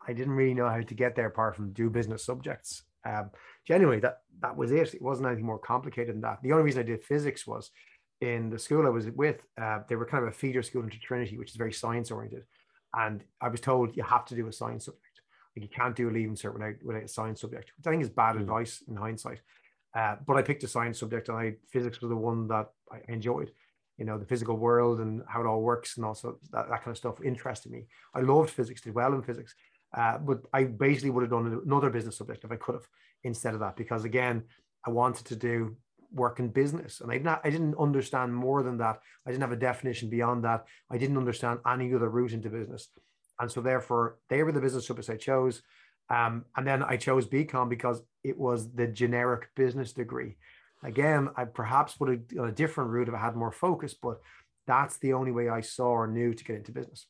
I 0.08 0.14
didn't 0.14 0.34
really 0.34 0.56
know 0.56 0.68
how 0.68 0.82
to 0.82 0.94
get 0.96 1.16
there 1.16 1.28
apart 1.28 1.56
from 1.56 1.72
do 1.72 1.90
business 1.90 2.26
subjects. 2.26 2.84
Um, 3.06 3.30
genuinely, 3.68 4.00
that 4.02 4.22
that 4.42 4.58
was 4.58 4.72
it. 4.72 4.96
It 4.96 5.02
wasn't 5.02 5.28
anything 5.28 5.46
more 5.46 5.60
complicated 5.60 6.16
than 6.16 6.22
that. 6.22 6.40
The 6.42 6.52
only 6.52 6.64
reason 6.64 6.80
I 6.80 6.86
did 6.86 7.04
physics 7.04 7.46
was 7.46 7.70
in 8.22 8.50
the 8.50 8.58
school 8.58 8.88
I 8.88 8.90
was 8.90 9.06
with. 9.12 9.44
Uh, 9.62 9.80
they 9.88 9.96
were 9.96 10.06
kind 10.06 10.24
of 10.24 10.30
a 10.30 10.36
feeder 10.36 10.64
school 10.64 10.84
into 10.84 11.00
Trinity, 11.00 11.38
which 11.38 11.52
is 11.52 11.58
very 11.58 11.74
science 11.74 12.10
oriented. 12.10 12.44
And 12.96 13.24
I 13.40 13.50
was 13.50 13.62
told 13.62 13.96
you 13.96 14.04
have 14.04 14.26
to 14.26 14.36
do 14.36 14.48
a 14.48 14.54
science 14.54 14.86
subject. 14.86 15.22
Like 15.56 15.64
you 15.64 15.70
can't 15.70 15.96
do 15.96 16.10
a 16.10 16.12
leaving 16.12 16.36
cert 16.36 16.54
without, 16.54 16.74
without 16.84 17.04
a 17.04 17.08
science 17.08 17.42
subject, 17.42 17.72
which 17.78 17.86
I 17.86 17.92
think 17.92 18.02
is 18.02 18.10
bad 18.10 18.36
mm. 18.36 18.42
advice 18.42 18.84
in 18.88 18.96
hindsight. 18.96 19.42
Uh, 19.96 20.16
but 20.26 20.38
I 20.38 20.42
picked 20.42 20.64
a 20.64 20.68
science 20.68 21.00
subject 21.00 21.30
and 21.30 21.38
I 21.38 21.56
physics 21.72 22.02
was 22.02 22.10
the 22.10 22.16
one 22.16 22.48
that 22.48 22.70
I 22.92 23.00
enjoyed. 23.12 23.52
You 24.00 24.06
know, 24.06 24.18
the 24.18 24.26
physical 24.26 24.58
world 24.58 25.00
and 25.02 25.22
how 25.28 25.42
it 25.42 25.48
all 25.48 25.62
works 25.62 25.98
and 25.98 26.06
also 26.06 26.40
that, 26.52 26.70
that 26.70 26.84
kind 26.84 26.92
of 26.96 26.98
stuff 26.98 27.22
interested 27.24 27.72
me. 27.72 27.86
I 28.16 28.22
loved 28.22 28.50
physics, 28.50 28.82
did 28.82 28.96
well 28.96 29.14
in 29.14 29.22
physics. 29.22 29.54
Uh, 29.96 30.18
but 30.20 30.42
I 30.54 30.64
basically 30.64 31.10
would 31.10 31.24
have 31.24 31.32
done 31.32 31.62
another 31.66 31.90
business 31.90 32.18
subject 32.18 32.44
if 32.44 32.52
I 32.52 32.56
could 32.56 32.76
have 32.76 32.88
instead 33.24 33.54
of 33.54 33.60
that, 33.60 33.76
because 33.76 34.06
again, 34.06 34.44
I 34.86 34.92
wanted 34.92 35.26
to 35.28 35.36
do 35.36 35.76
work 36.12 36.40
in 36.40 36.48
business. 36.50 37.02
And 37.02 37.12
I 37.12 37.18
didn't, 37.18 37.40
I 37.44 37.50
didn't 37.50 37.76
understand 37.78 38.34
more 38.34 38.64
than 38.64 38.78
that. 38.78 39.00
I 39.26 39.32
didn't 39.32 39.42
have 39.42 39.52
a 39.52 39.58
definition 39.58 40.10
beyond 40.10 40.44
that. 40.44 40.66
I 40.90 40.98
didn't 40.98 41.18
understand 41.18 41.60
any 41.68 41.94
other 41.94 42.10
route 42.10 42.34
into 42.34 42.50
business. 42.50 42.90
And 43.40 43.52
so 43.52 43.62
therefore 43.62 44.18
they 44.30 44.44
were 44.44 44.52
the 44.52 44.62
business 44.62 44.88
subjects 44.88 45.10
I 45.10 45.18
chose. 45.18 45.62
Um, 46.10 46.46
and 46.56 46.66
then 46.66 46.84
I 46.84 46.98
chose 46.98 47.28
BCom 47.28 47.70
because 47.70 48.02
it 48.24 48.38
was 48.38 48.72
the 48.74 48.88
generic 48.88 49.50
business 49.56 49.94
degree. 49.94 50.38
Again, 50.84 51.30
I 51.36 51.46
perhaps 51.46 52.00
would 52.00 52.10
have 52.10 52.40
on 52.40 52.50
a 52.50 52.54
different 52.54 52.92
route 52.92 53.10
if 53.10 53.14
I 53.14 53.20
had 53.20 53.36
more 53.36 53.52
focus, 53.52 53.94
but 53.94 54.20
that's 54.66 54.98
the 55.00 55.14
only 55.14 55.32
way 55.32 55.50
I 55.50 55.62
saw 55.62 55.88
or 55.88 56.08
knew 56.08 56.34
to 56.34 56.44
get 56.44 56.58
into 56.58 56.72
business. 56.72 57.08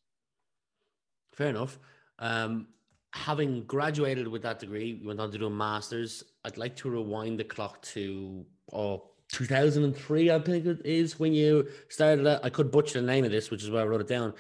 Fair 1.33 1.49
enough. 1.49 1.77
Um, 2.17 2.67
having 3.13 3.63
graduated 3.65 4.27
with 4.27 4.41
that 4.43 4.59
degree, 4.59 4.99
you 5.01 5.07
went 5.07 5.19
on 5.19 5.31
to 5.31 5.37
do 5.37 5.45
a 5.45 5.49
master's. 5.49 6.23
I'd 6.45 6.57
like 6.57 6.75
to 6.77 6.89
rewind 6.89 7.39
the 7.39 7.43
clock 7.43 7.81
to 7.83 8.45
oh, 8.73 9.09
2003, 9.31 10.31
I 10.31 10.39
think 10.39 10.65
it 10.65 10.85
is 10.85 11.19
when 11.19 11.33
you 11.33 11.67
started. 11.89 12.27
I 12.43 12.49
could 12.49 12.71
butcher 12.71 12.99
the 12.99 13.07
name 13.07 13.25
of 13.25 13.31
this, 13.31 13.51
which 13.51 13.63
is 13.63 13.69
why 13.69 13.81
I 13.81 13.85
wrote 13.85 14.01
it 14.01 14.07
down. 14.07 14.33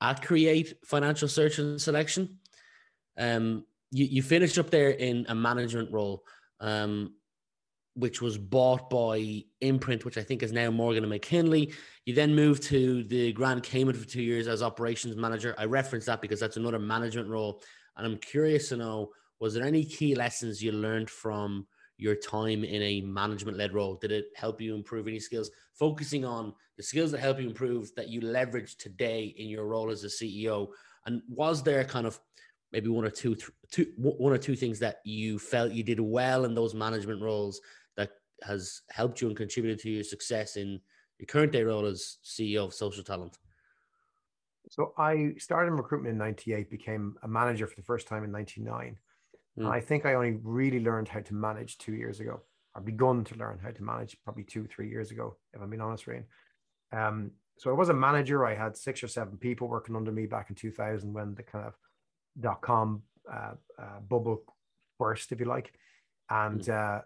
At 0.00 0.22
Create 0.22 0.78
Financial 0.84 1.28
Search 1.28 1.58
and 1.58 1.80
Selection. 1.80 2.38
Um, 3.16 3.64
you, 3.92 4.06
you 4.06 4.22
finished 4.22 4.58
up 4.58 4.70
there 4.70 4.90
in 4.90 5.26
a 5.28 5.34
management 5.34 5.92
role, 5.92 6.24
um, 6.60 7.14
which 7.94 8.22
was 8.22 8.38
bought 8.38 8.88
by 8.88 9.44
Imprint, 9.60 10.04
which 10.04 10.16
I 10.16 10.22
think 10.22 10.42
is 10.42 10.52
now 10.52 10.70
Morgan 10.70 11.04
and 11.04 11.10
McKinley. 11.10 11.72
You 12.06 12.14
then 12.14 12.34
moved 12.34 12.62
to 12.64 13.04
the 13.04 13.32
Grand 13.32 13.62
Cayman 13.62 13.94
for 13.94 14.08
two 14.08 14.22
years 14.22 14.48
as 14.48 14.62
operations 14.62 15.16
manager. 15.16 15.54
I 15.58 15.66
reference 15.66 16.06
that 16.06 16.22
because 16.22 16.40
that's 16.40 16.56
another 16.56 16.78
management 16.78 17.28
role. 17.28 17.62
And 17.96 18.06
I'm 18.06 18.18
curious 18.18 18.70
to 18.70 18.76
know 18.76 19.10
was 19.40 19.54
there 19.54 19.66
any 19.66 19.84
key 19.84 20.14
lessons 20.14 20.62
you 20.62 20.70
learned 20.70 21.10
from 21.10 21.66
your 21.98 22.14
time 22.14 22.64
in 22.64 22.80
a 22.80 23.00
management 23.00 23.58
led 23.58 23.74
role? 23.74 23.96
Did 23.96 24.12
it 24.12 24.26
help 24.36 24.60
you 24.60 24.74
improve 24.74 25.08
any 25.08 25.18
skills? 25.18 25.50
Focusing 25.74 26.24
on 26.24 26.54
the 26.76 26.82
skills 26.82 27.10
that 27.10 27.20
help 27.20 27.40
you 27.40 27.48
improve 27.48 27.92
that 27.96 28.08
you 28.08 28.20
leverage 28.20 28.76
today 28.76 29.34
in 29.36 29.48
your 29.48 29.66
role 29.66 29.90
as 29.90 30.04
a 30.04 30.06
CEO. 30.06 30.68
And 31.06 31.22
was 31.28 31.62
there 31.62 31.84
kind 31.84 32.06
of 32.06 32.20
maybe 32.72 32.88
one 32.88 33.04
or 33.04 33.10
two, 33.10 33.36
two 33.70 33.86
one 33.96 34.32
or 34.32 34.38
two 34.38 34.56
things 34.56 34.78
that 34.78 34.98
you 35.04 35.38
felt 35.38 35.72
you 35.72 35.82
did 35.82 36.00
well 36.00 36.44
in 36.44 36.54
those 36.54 36.74
management 36.74 37.20
roles 37.20 37.60
has 38.44 38.82
helped 38.90 39.20
you 39.20 39.28
and 39.28 39.36
contributed 39.36 39.78
to 39.80 39.90
your 39.90 40.04
success 40.04 40.56
in 40.56 40.80
your 41.18 41.26
current 41.26 41.52
day 41.52 41.62
role 41.62 41.86
as 41.86 42.18
CEO 42.24 42.64
of 42.64 42.74
Social 42.74 43.04
Talent? 43.04 43.38
So 44.70 44.94
I 44.96 45.34
started 45.38 45.72
in 45.72 45.76
recruitment 45.76 46.12
in 46.12 46.18
98, 46.18 46.70
became 46.70 47.16
a 47.22 47.28
manager 47.28 47.66
for 47.66 47.76
the 47.76 47.82
first 47.82 48.06
time 48.06 48.24
in 48.24 48.30
99. 48.30 48.96
Mm. 49.58 49.70
I 49.70 49.80
think 49.80 50.06
I 50.06 50.14
only 50.14 50.38
really 50.42 50.80
learned 50.80 51.08
how 51.08 51.20
to 51.20 51.34
manage 51.34 51.78
two 51.78 51.94
years 51.94 52.20
ago. 52.20 52.40
I've 52.74 52.84
begun 52.84 53.24
to 53.24 53.34
learn 53.34 53.58
how 53.62 53.70
to 53.70 53.82
manage 53.82 54.16
probably 54.24 54.44
two, 54.44 54.66
three 54.66 54.88
years 54.88 55.10
ago, 55.10 55.36
if 55.52 55.60
I'm 55.60 55.68
being 55.68 55.82
honest, 55.82 56.06
Rain. 56.06 56.24
Um, 56.92 57.32
so 57.58 57.70
I 57.70 57.74
was 57.74 57.90
a 57.90 57.94
manager. 57.94 58.46
I 58.46 58.54
had 58.54 58.76
six 58.76 59.02
or 59.02 59.08
seven 59.08 59.36
people 59.36 59.68
working 59.68 59.94
under 59.94 60.10
me 60.10 60.26
back 60.26 60.48
in 60.48 60.56
2000 60.56 61.12
when 61.12 61.34
the 61.34 61.42
kind 61.42 61.66
of 61.66 61.74
dot 62.40 62.62
com 62.62 63.02
uh, 63.30 63.52
uh, 63.78 64.00
bubble 64.08 64.42
burst, 64.98 65.32
if 65.32 65.40
you 65.40 65.46
like. 65.46 65.72
And 66.30 66.62
mm. 66.62 66.72
uh, 66.72 67.02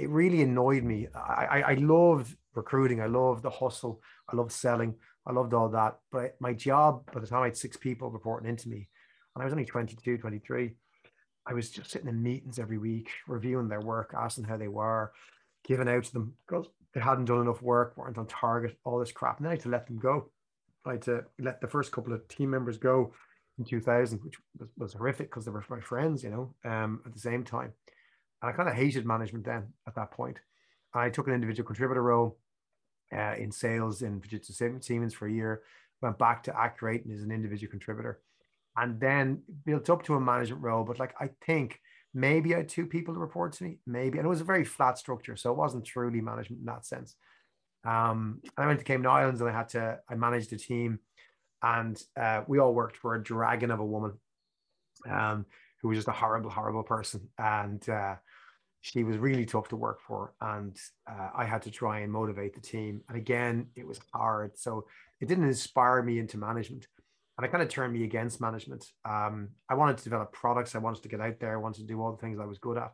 it 0.00 0.08
really 0.08 0.42
annoyed 0.42 0.82
me. 0.82 1.08
I, 1.14 1.46
I, 1.50 1.60
I 1.60 1.74
loved 1.74 2.34
recruiting. 2.54 3.00
I 3.00 3.06
loved 3.06 3.42
the 3.42 3.50
hustle. 3.50 4.02
I 4.28 4.36
loved 4.36 4.52
selling. 4.52 4.94
I 5.26 5.32
loved 5.32 5.52
all 5.52 5.68
that. 5.70 5.98
But 6.10 6.36
my 6.40 6.54
job, 6.54 7.10
by 7.12 7.20
the 7.20 7.26
time 7.26 7.42
I 7.42 7.46
had 7.46 7.56
six 7.56 7.76
people 7.76 8.10
reporting 8.10 8.48
into 8.48 8.68
me, 8.68 8.88
and 9.34 9.42
I 9.42 9.44
was 9.44 9.52
only 9.52 9.66
22, 9.66 10.18
23, 10.18 10.72
I 11.46 11.52
was 11.52 11.70
just 11.70 11.90
sitting 11.90 12.08
in 12.08 12.22
meetings 12.22 12.58
every 12.58 12.78
week, 12.78 13.10
reviewing 13.28 13.68
their 13.68 13.80
work, 13.80 14.14
asking 14.16 14.44
how 14.44 14.56
they 14.56 14.68
were, 14.68 15.12
giving 15.64 15.88
out 15.88 16.04
to 16.04 16.12
them 16.12 16.34
because 16.46 16.66
they 16.94 17.00
hadn't 17.00 17.26
done 17.26 17.40
enough 17.40 17.62
work, 17.62 17.96
weren't 17.96 18.18
on 18.18 18.26
target, 18.26 18.78
all 18.84 18.98
this 18.98 19.12
crap. 19.12 19.36
And 19.36 19.46
then 19.46 19.50
I 19.50 19.54
had 19.54 19.62
to 19.62 19.68
let 19.68 19.86
them 19.86 19.98
go. 19.98 20.30
I 20.86 20.92
had 20.92 21.02
to 21.02 21.24
let 21.38 21.60
the 21.60 21.68
first 21.68 21.92
couple 21.92 22.12
of 22.12 22.26
team 22.28 22.50
members 22.50 22.78
go 22.78 23.12
in 23.58 23.64
2000, 23.64 24.18
which 24.22 24.36
was, 24.58 24.68
was 24.78 24.92
horrific 24.94 25.30
because 25.30 25.44
they 25.44 25.50
were 25.50 25.64
my 25.68 25.80
friends, 25.80 26.24
you 26.24 26.30
know, 26.30 26.54
um, 26.64 27.00
at 27.04 27.12
the 27.12 27.20
same 27.20 27.44
time. 27.44 27.72
And 28.42 28.50
I 28.50 28.52
kind 28.52 28.68
of 28.68 28.74
hated 28.74 29.06
management 29.06 29.44
then 29.44 29.72
at 29.86 29.94
that 29.94 30.10
point. 30.10 30.38
I 30.94 31.10
took 31.10 31.28
an 31.28 31.34
individual 31.34 31.66
contributor 31.66 32.02
role 32.02 32.38
uh, 33.12 33.34
in 33.38 33.52
sales 33.52 34.02
in 34.02 34.20
Fujitsu 34.20 34.82
Siemens 34.82 35.14
for 35.14 35.26
a 35.26 35.32
year, 35.32 35.62
went 36.02 36.18
back 36.18 36.42
to 36.44 36.58
Accurate 36.58 37.04
as 37.12 37.22
an 37.22 37.30
individual 37.30 37.70
contributor, 37.70 38.20
and 38.76 38.98
then 39.00 39.42
built 39.64 39.90
up 39.90 40.02
to 40.04 40.14
a 40.14 40.20
management 40.20 40.62
role. 40.62 40.84
But 40.84 40.98
like 40.98 41.14
I 41.20 41.30
think 41.44 41.80
maybe 42.14 42.54
I 42.54 42.58
had 42.58 42.68
two 42.68 42.86
people 42.86 43.14
to 43.14 43.20
report 43.20 43.52
to 43.54 43.64
me, 43.64 43.78
maybe, 43.86 44.18
and 44.18 44.26
it 44.26 44.30
was 44.30 44.40
a 44.40 44.44
very 44.44 44.64
flat 44.64 44.98
structure, 44.98 45.36
so 45.36 45.50
it 45.50 45.56
wasn't 45.56 45.84
truly 45.84 46.20
management 46.20 46.60
in 46.60 46.66
that 46.66 46.86
sense. 46.86 47.14
Um, 47.84 48.40
and 48.42 48.64
I 48.64 48.66
went 48.66 48.78
to 48.78 48.84
Cayman 48.84 49.06
Islands 49.06 49.40
and 49.40 49.48
I 49.48 49.52
had 49.52 49.70
to 49.70 49.98
I 50.08 50.14
managed 50.14 50.52
a 50.52 50.58
team, 50.58 50.98
and 51.62 52.00
uh, 52.16 52.42
we 52.46 52.58
all 52.58 52.74
worked 52.74 52.96
for 52.96 53.14
a 53.14 53.22
dragon 53.22 53.70
of 53.70 53.80
a 53.80 53.84
woman, 53.84 54.12
um, 55.08 55.46
who 55.80 55.88
was 55.88 55.98
just 55.98 56.08
a 56.08 56.12
horrible, 56.12 56.50
horrible 56.50 56.82
person, 56.82 57.28
and 57.38 57.86
uh, 57.88 58.16
she 58.80 59.04
was 59.04 59.18
really 59.18 59.44
tough 59.44 59.68
to 59.68 59.76
work 59.76 60.00
for 60.00 60.32
and 60.40 60.78
uh, 61.10 61.28
i 61.34 61.44
had 61.44 61.62
to 61.62 61.70
try 61.70 62.00
and 62.00 62.12
motivate 62.12 62.54
the 62.54 62.60
team 62.60 63.00
and 63.08 63.16
again 63.16 63.66
it 63.76 63.86
was 63.86 64.00
hard 64.12 64.56
so 64.56 64.84
it 65.20 65.28
didn't 65.28 65.44
inspire 65.44 66.02
me 66.02 66.18
into 66.18 66.38
management 66.38 66.86
and 67.36 67.46
it 67.46 67.50
kind 67.50 67.62
of 67.62 67.68
turned 67.68 67.92
me 67.92 68.04
against 68.04 68.40
management 68.40 68.86
um, 69.04 69.48
i 69.68 69.74
wanted 69.74 69.96
to 69.96 70.04
develop 70.04 70.32
products 70.32 70.74
i 70.74 70.78
wanted 70.78 71.02
to 71.02 71.08
get 71.08 71.20
out 71.20 71.38
there 71.40 71.54
i 71.54 71.60
wanted 71.60 71.80
to 71.80 71.86
do 71.86 72.00
all 72.00 72.12
the 72.12 72.18
things 72.18 72.38
i 72.38 72.44
was 72.44 72.58
good 72.58 72.78
at 72.78 72.92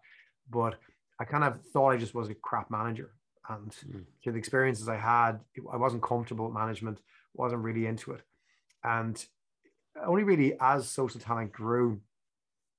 but 0.51 0.75
i 1.21 1.25
kind 1.25 1.45
of 1.45 1.61
thought 1.73 1.91
i 1.91 1.97
just 1.97 2.15
was 2.15 2.29
a 2.29 2.35
crap 2.35 2.71
manager 2.71 3.13
and 3.49 3.71
mm. 3.71 4.05
through 4.23 4.33
the 4.33 4.39
experiences 4.39 4.89
i 4.89 4.97
had 4.97 5.39
i 5.73 5.77
wasn't 5.77 6.03
comfortable 6.03 6.47
with 6.47 6.55
management 6.55 7.01
wasn't 7.35 7.63
really 7.63 7.87
into 7.87 8.13
it 8.13 8.23
and 8.83 9.27
only 10.05 10.25
really 10.25 10.55
as 10.61 10.89
social 10.89 11.21
talent 11.21 11.53
grew 11.53 12.01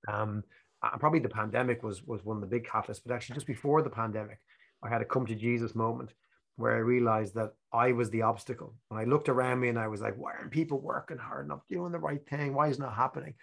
um, 0.08 0.44
and 0.84 1.00
probably 1.00 1.20
the 1.20 1.30
pandemic 1.30 1.84
was 1.84 2.04
was 2.04 2.24
one 2.24 2.38
of 2.38 2.42
the 2.42 2.48
big 2.48 2.66
catalysts. 2.66 3.02
But 3.06 3.14
actually, 3.14 3.36
just 3.36 3.48
before 3.48 3.82
the 3.82 3.90
pandemic, 3.90 4.40
I 4.84 4.90
had 4.90 5.02
a 5.02 5.06
come 5.06 5.26
to 5.26 5.36
Jesus 5.36 5.76
moment 5.76 6.14
where 6.58 6.76
I 6.76 6.80
realized 6.80 7.36
that 7.36 7.54
I 7.72 7.92
was 7.92 8.10
the 8.10 8.24
obstacle. 8.24 8.74
And 8.90 9.00
I 9.00 9.04
looked 9.04 9.30
around 9.30 9.60
me 9.60 9.70
and 9.70 9.78
I 9.78 9.88
was 9.88 10.02
like, 10.02 10.16
why 10.18 10.34
aren't 10.34 10.52
people 10.52 10.80
working 10.80 11.18
hard 11.18 11.46
enough, 11.46 11.62
doing 11.70 11.92
the 11.92 12.00
right 12.00 12.26
thing? 12.28 12.54
Why 12.54 12.68
is 12.68 12.80
not 12.80 12.96
happening? 12.96 13.36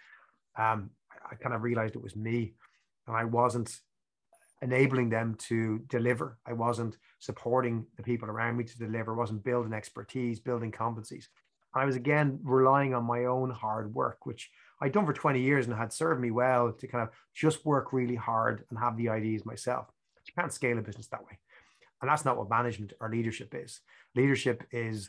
Um, 0.58 0.90
I, 1.12 1.32
I 1.32 1.34
kind 1.36 1.54
of 1.54 1.62
realized 1.62 1.94
it 1.94 2.02
was 2.02 2.16
me, 2.16 2.54
and 3.06 3.16
I 3.16 3.24
wasn't 3.24 3.80
enabling 4.62 5.10
them 5.10 5.36
to 5.48 5.80
deliver. 5.88 6.38
I 6.46 6.54
wasn't 6.54 6.96
supporting 7.18 7.86
the 7.96 8.02
people 8.02 8.28
around 8.28 8.56
me 8.56 8.64
to 8.64 8.78
deliver. 8.78 9.12
I 9.12 9.18
wasn't 9.18 9.44
building 9.44 9.72
expertise, 9.72 10.40
building 10.40 10.72
competencies. 10.72 11.26
I 11.74 11.84
was 11.84 11.96
again 11.96 12.38
relying 12.42 12.94
on 12.94 13.04
my 13.04 13.24
own 13.24 13.50
hard 13.50 13.94
work, 13.94 14.26
which 14.26 14.50
I'd 14.84 14.92
done 14.92 15.06
for 15.06 15.14
20 15.14 15.40
years 15.40 15.66
and 15.66 15.74
had 15.74 15.94
served 15.94 16.20
me 16.20 16.30
well 16.30 16.70
to 16.70 16.86
kind 16.86 17.02
of 17.02 17.08
just 17.34 17.64
work 17.64 17.94
really 17.94 18.16
hard 18.16 18.64
and 18.68 18.78
have 18.78 18.98
the 18.98 19.08
ideas 19.08 19.46
myself. 19.46 19.86
But 20.14 20.28
you 20.28 20.34
can't 20.38 20.52
scale 20.52 20.78
a 20.78 20.82
business 20.82 21.06
that 21.06 21.24
way. 21.24 21.38
And 22.02 22.10
that's 22.10 22.26
not 22.26 22.36
what 22.36 22.50
management 22.50 22.92
or 23.00 23.08
leadership 23.08 23.54
is. 23.54 23.80
Leadership 24.14 24.62
is 24.72 25.08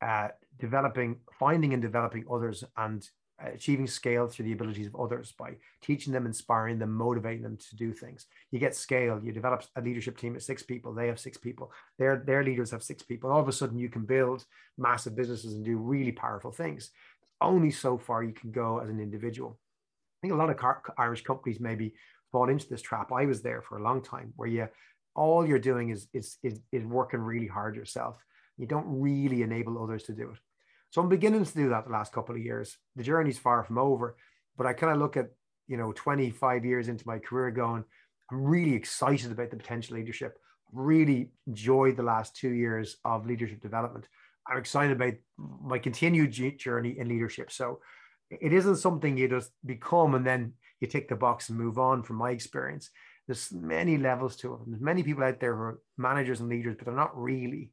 uh, 0.00 0.28
developing, 0.60 1.16
finding 1.36 1.72
and 1.72 1.82
developing 1.82 2.26
others 2.30 2.62
and 2.76 3.08
achieving 3.40 3.88
scale 3.88 4.28
through 4.28 4.44
the 4.44 4.52
abilities 4.52 4.86
of 4.86 4.94
others 4.94 5.32
by 5.36 5.56
teaching 5.82 6.12
them, 6.12 6.24
inspiring 6.24 6.78
them, 6.78 6.92
motivating 6.92 7.42
them 7.42 7.56
to 7.56 7.76
do 7.76 7.92
things. 7.92 8.26
You 8.52 8.60
get 8.60 8.76
scale. 8.76 9.20
You 9.20 9.32
develop 9.32 9.64
a 9.74 9.80
leadership 9.80 10.16
team 10.16 10.36
of 10.36 10.44
six 10.44 10.62
people. 10.62 10.94
They 10.94 11.08
have 11.08 11.18
six 11.18 11.36
people. 11.36 11.72
Their 11.98 12.22
their 12.24 12.44
leaders 12.44 12.70
have 12.70 12.84
six 12.84 13.02
people. 13.02 13.32
All 13.32 13.40
of 13.40 13.48
a 13.48 13.52
sudden, 13.52 13.78
you 13.78 13.88
can 13.88 14.04
build 14.04 14.44
massive 14.76 15.16
businesses 15.16 15.54
and 15.54 15.64
do 15.64 15.76
really 15.76 16.12
powerful 16.12 16.52
things. 16.52 16.90
Only 17.40 17.70
so 17.70 17.98
far 17.98 18.22
you 18.22 18.32
can 18.32 18.50
go 18.50 18.78
as 18.78 18.88
an 18.88 19.00
individual. 19.00 19.58
I 20.18 20.18
think 20.22 20.34
a 20.34 20.36
lot 20.36 20.50
of 20.50 20.56
car- 20.56 20.82
Irish 20.98 21.22
companies 21.22 21.60
maybe 21.60 21.94
fall 22.32 22.48
into 22.48 22.68
this 22.68 22.82
trap. 22.82 23.12
I 23.12 23.26
was 23.26 23.42
there 23.42 23.62
for 23.62 23.78
a 23.78 23.82
long 23.82 24.02
time, 24.02 24.32
where 24.36 24.48
you 24.48 24.68
all 25.14 25.46
you're 25.46 25.58
doing 25.58 25.90
is 25.90 26.08
is 26.12 26.38
is, 26.42 26.60
is 26.72 26.84
working 26.84 27.20
really 27.20 27.46
hard 27.46 27.76
yourself. 27.76 28.16
You 28.56 28.66
don't 28.66 28.86
really 29.00 29.42
enable 29.42 29.82
others 29.82 30.04
to 30.04 30.12
do 30.12 30.30
it. 30.30 30.38
So 30.90 31.00
I'm 31.00 31.08
beginning 31.08 31.44
to 31.44 31.54
do 31.54 31.68
that 31.68 31.84
the 31.84 31.92
last 31.92 32.12
couple 32.12 32.34
of 32.34 32.42
years. 32.42 32.76
The 32.96 33.02
journey's 33.02 33.38
far 33.38 33.62
from 33.62 33.78
over, 33.78 34.16
but 34.56 34.66
I 34.66 34.72
kind 34.72 34.92
of 34.92 34.98
look 34.98 35.16
at, 35.16 35.26
you 35.66 35.76
know, 35.76 35.92
25 35.92 36.64
years 36.64 36.88
into 36.88 37.06
my 37.06 37.18
career 37.18 37.50
going, 37.50 37.84
I'm 38.30 38.44
really 38.44 38.74
excited 38.74 39.30
about 39.30 39.50
the 39.50 39.56
potential 39.56 39.96
leadership. 39.96 40.38
Really 40.72 41.30
enjoyed 41.46 41.96
the 41.96 42.02
last 42.02 42.36
two 42.36 42.50
years 42.50 42.96
of 43.04 43.26
leadership 43.26 43.60
development. 43.60 44.08
I'm 44.48 44.58
excited 44.58 44.92
about 44.92 45.14
my 45.36 45.78
continued 45.78 46.32
journey 46.58 46.98
in 46.98 47.08
leadership. 47.08 47.50
So 47.50 47.80
it 48.30 48.52
isn't 48.52 48.76
something 48.76 49.16
you 49.16 49.28
just 49.28 49.50
become 49.64 50.14
and 50.14 50.26
then 50.26 50.54
you 50.80 50.86
tick 50.86 51.08
the 51.08 51.16
box 51.16 51.48
and 51.48 51.58
move 51.58 51.78
on 51.78 52.02
from 52.02 52.16
my 52.16 52.30
experience. 52.30 52.90
There's 53.26 53.52
many 53.52 53.98
levels 53.98 54.36
to 54.36 54.54
it. 54.54 54.60
There's 54.66 54.80
many 54.80 55.02
people 55.02 55.24
out 55.24 55.40
there 55.40 55.54
who 55.54 55.62
are 55.62 55.80
managers 55.96 56.40
and 56.40 56.48
leaders, 56.48 56.76
but 56.78 56.86
they're 56.86 56.94
not 56.94 57.20
really 57.20 57.70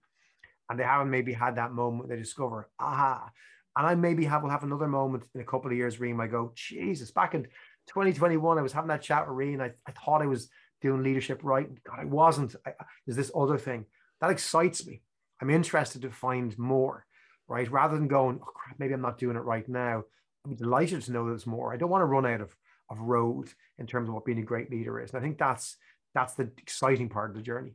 and 0.69 0.79
they 0.79 0.83
haven't 0.83 1.09
maybe 1.09 1.33
had 1.33 1.55
that 1.55 1.73
moment 1.73 2.09
they 2.09 2.15
discover, 2.15 2.69
aha. 2.79 3.29
And 3.77 3.85
I 3.85 3.95
maybe 3.95 4.25
have 4.25 4.41
will 4.41 4.49
have 4.49 4.63
another 4.63 4.87
moment 4.87 5.25
in 5.35 5.41
a 5.41 5.45
couple 5.45 5.69
of 5.69 5.77
years, 5.77 5.99
Reem. 5.99 6.21
I 6.21 6.27
go, 6.27 6.53
Jesus, 6.55 7.11
back 7.11 7.35
in 7.35 7.43
2021, 7.87 8.57
I 8.57 8.61
was 8.61 8.73
having 8.73 8.87
that 8.87 9.01
chat 9.01 9.27
with 9.27 9.35
Reem. 9.35 9.61
I, 9.61 9.71
I 9.85 9.91
thought 9.91 10.21
I 10.21 10.27
was 10.27 10.49
doing 10.81 11.03
leadership 11.03 11.41
right. 11.43 11.67
God, 11.83 11.99
I 11.99 12.05
wasn't. 12.05 12.55
I, 12.65 12.71
there's 13.05 13.17
this 13.17 13.31
other 13.35 13.57
thing 13.57 13.85
that 14.21 14.31
excites 14.31 14.85
me. 14.87 15.01
I'm 15.41 15.49
interested 15.49 16.01
to 16.03 16.11
find 16.11 16.57
more, 16.57 17.05
right? 17.47 17.69
Rather 17.71 17.95
than 17.95 18.07
going, 18.07 18.39
oh 18.41 18.45
crap, 18.45 18.79
maybe 18.79 18.93
I'm 18.93 19.01
not 19.01 19.17
doing 19.17 19.35
it 19.35 19.41
right 19.41 19.67
now. 19.67 20.03
I'm 20.45 20.55
delighted 20.55 21.01
to 21.03 21.11
know 21.11 21.27
there's 21.27 21.47
more. 21.47 21.73
I 21.73 21.77
don't 21.77 21.89
want 21.89 22.01
to 22.01 22.05
run 22.05 22.25
out 22.25 22.41
of, 22.41 22.55
of 22.89 22.99
road 22.99 23.49
in 23.79 23.87
terms 23.87 24.07
of 24.07 24.15
what 24.15 24.25
being 24.25 24.39
a 24.39 24.43
great 24.43 24.69
leader 24.69 24.99
is. 25.01 25.11
And 25.11 25.19
I 25.19 25.23
think 25.23 25.37
that's 25.37 25.77
that's 26.13 26.35
the 26.35 26.49
exciting 26.57 27.09
part 27.09 27.29
of 27.29 27.35
the 27.35 27.41
journey. 27.41 27.73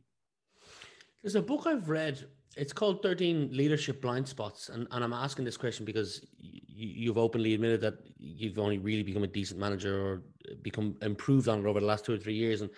There's 1.21 1.35
a 1.35 1.41
book 1.41 1.67
I've 1.67 1.89
read 1.89 2.25
it's 2.57 2.73
called 2.73 3.01
13 3.01 3.49
leadership 3.51 4.01
blind 4.01 4.27
spots 4.27 4.69
and, 4.69 4.87
and 4.91 5.03
i'm 5.03 5.13
asking 5.13 5.45
this 5.45 5.57
question 5.57 5.85
because 5.85 6.25
you, 6.37 7.09
have 7.09 7.17
openly 7.17 7.53
admitted 7.53 7.81
that 7.81 7.93
you've 8.17 8.59
only 8.59 8.77
really 8.77 9.03
become 9.03 9.23
a 9.23 9.27
decent 9.27 9.59
manager 9.59 10.05
or 10.05 10.23
become 10.61 10.95
improved 11.01 11.47
on 11.47 11.59
it 11.59 11.65
over 11.65 11.79
the 11.79 11.85
last 11.85 12.05
two 12.05 12.13
or 12.13 12.17
three 12.17 12.33
years 12.33 12.61
and 12.61 12.69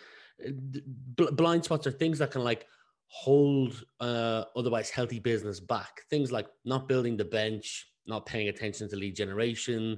uh, 1.20 1.32
blind 1.32 1.64
spots 1.64 1.88
are 1.88 1.92
things 1.92 2.20
that 2.20 2.32
can 2.32 2.44
like 2.44 2.68
hold 3.14 3.84
uh, 4.00 4.44
otherwise 4.56 4.90
healthy 4.90 5.20
business 5.20 5.60
back. 5.60 6.02
Things 6.10 6.32
like 6.32 6.48
not 6.66 6.88
building 6.88 7.16
the 7.16 7.26
bench 7.26 7.88
not 8.06 8.26
paying 8.26 8.50
attention 8.50 8.90
to 8.90 8.98
lead 8.98 9.16
generation 9.16 9.98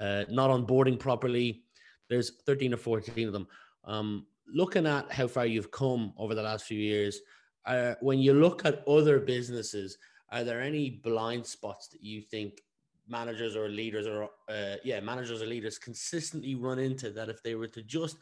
uh, 0.00 0.24
not 0.30 0.50
onboarding 0.50 0.98
properly. 0.98 1.62
There's 2.08 2.32
13 2.46 2.72
or 2.72 2.76
14 2.76 3.26
of 3.26 3.32
them. 3.32 3.46
Um, 3.84 4.26
looking 4.52 4.86
at 4.86 5.10
how 5.12 5.26
far 5.26 5.44
you've 5.44 5.70
come 5.70 6.12
over 6.16 6.34
the 6.34 6.42
last 6.42 6.64
few 6.64 6.78
years 6.78 7.20
uh, 7.66 7.94
when 8.00 8.20
you 8.20 8.32
look 8.32 8.64
at 8.64 8.86
other 8.86 9.18
businesses, 9.18 9.98
are 10.30 10.44
there 10.44 10.60
any 10.60 10.88
blind 10.90 11.44
spots 11.44 11.88
that 11.88 12.02
you 12.02 12.22
think 12.22 12.62
managers 13.08 13.56
or 13.56 13.68
leaders 13.68 14.06
or 14.06 14.30
uh, 14.48 14.76
yeah 14.82 14.98
managers 14.98 15.40
or 15.42 15.46
leaders 15.46 15.78
consistently 15.78 16.56
run 16.56 16.78
into 16.78 17.10
that 17.10 17.28
if 17.28 17.40
they 17.42 17.54
were 17.54 17.68
to 17.68 17.82
just 17.82 18.16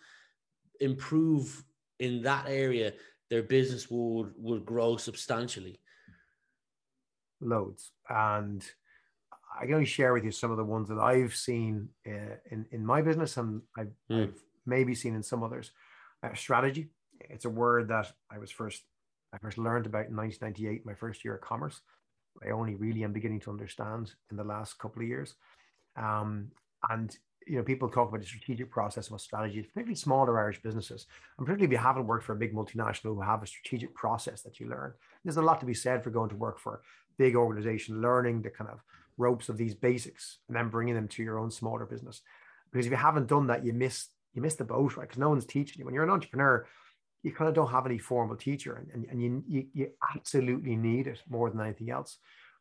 improve 0.81 1.64
in 2.00 2.23
that 2.23 2.45
area 2.49 2.93
their 3.31 3.43
business 3.43 3.90
would 3.90 4.33
would 4.37 4.64
grow 4.64 4.97
substantially 4.97 5.81
loads 7.40 7.93
and 8.09 8.64
i 9.61 9.64
can 9.64 9.75
only 9.75 9.87
share 9.87 10.12
with 10.12 10.25
you 10.25 10.31
some 10.31 10.50
of 10.50 10.57
the 10.57 10.64
ones 10.64 10.88
that 10.88 10.99
i've 10.99 11.35
seen 11.35 11.88
uh, 12.07 12.37
in 12.50 12.66
in 12.71 12.85
my 12.85 13.02
business 13.02 13.37
and 13.37 13.61
I've, 13.76 13.93
mm. 14.11 14.25
I've, 14.25 14.40
maybe 14.66 14.95
seen 14.95 15.14
in 15.14 15.23
some 15.23 15.43
others 15.43 15.73
uh, 16.23 16.35
strategy 16.35 16.88
it's 17.21 17.45
a 17.45 17.50
word 17.50 17.88
that 17.88 18.11
i 18.31 18.38
was 18.38 18.50
first 18.50 18.83
I 19.35 19.38
first 19.38 19.59
learned 19.59 19.87
about 19.87 20.07
in 20.07 20.16
1998, 20.16 20.87
my 20.87 20.95
first 20.95 21.25
year 21.25 21.35
of 21.35 21.40
commerce. 21.40 21.81
I 22.45 22.50
only 22.50 22.76
really 22.76 23.02
am 23.02 23.12
beginning 23.12 23.40
to 23.40 23.50
understand 23.50 24.12
in 24.31 24.37
the 24.37 24.45
last 24.45 24.78
couple 24.78 25.02
of 25.02 25.09
years. 25.09 25.35
Um, 25.97 26.52
and 26.88 27.16
you 27.47 27.57
know, 27.57 27.63
people 27.63 27.89
talk 27.89 28.09
about 28.09 28.21
the 28.21 28.27
strategic 28.27 28.71
process 28.71 29.11
and 29.11 29.21
strategy, 29.21 29.63
particularly 29.63 29.95
smaller 29.95 30.39
Irish 30.39 30.63
businesses, 30.63 31.07
and 31.39 31.47
particularly 31.47 31.75
if 31.75 31.79
you 31.79 31.85
haven't 31.85 32.07
worked 32.07 32.25
for 32.25 32.33
a 32.33 32.37
big 32.37 32.55
multinational 32.55 33.15
who 33.15 33.21
have 33.21 33.43
a 33.43 33.47
strategic 33.47 33.95
process 33.95 34.43
that 34.43 34.61
you 34.61 34.69
learn. 34.69 34.93
There's 35.25 35.37
a 35.37 35.43
lot 35.43 35.61
to 35.61 35.67
be 35.67 35.75
said 35.75 36.03
for 36.03 36.11
going 36.11 36.31
to 36.31 36.37
work 36.37 36.59
for 36.59 36.75
a 36.75 36.79
big 37.19 37.37
organization, 37.37 38.01
learning 38.01 38.43
the 38.43 38.51
kind 38.51 38.71
of 38.71 38.81
ropes 39.17 39.49
of 39.49 39.57
these 39.57 39.75
basics, 39.75 40.39
and 40.49 40.57
then 40.57 40.69
bringing 40.69 40.95
them 40.95 41.09
to 41.09 41.23
your 41.23 41.39
own 41.39 41.51
smaller 41.51 41.87
business. 41.87 42.23
Because 42.73 42.87
if 42.87 42.93
you 42.93 42.99
haven't 42.99 43.29
done 43.29 43.47
that, 43.49 43.65
you 43.65 43.73
miss 43.73 44.09
you 44.33 44.43
miss 44.43 44.57
the 44.57 44.65
boat, 44.65 44.97
right? 44.97 45.07
Because 45.09 45.21
no 45.21 45.29
one's 45.29 45.47
teaching 45.47 45.79
you. 45.79 45.85
When 45.85 45.95
you're 45.95 46.03
an 46.03 46.11
entrepreneur, 46.11 46.67
you 47.23 47.33
kind 47.33 47.49
of 47.49 47.55
don't 47.55 47.71
have 47.71 47.87
any 47.87 47.99
formal 47.99 48.37
teacher 48.37 48.77
and, 48.77 48.91
and, 48.93 49.07
and 49.11 49.23
you, 49.23 49.45
you, 49.49 49.67
you 49.73 49.91
absolutely 50.15 50.77
need 50.77 51.07
it 51.07 51.21
more 51.29 51.51
than 51.51 51.61
anything 51.61 51.91
else. 51.91 52.19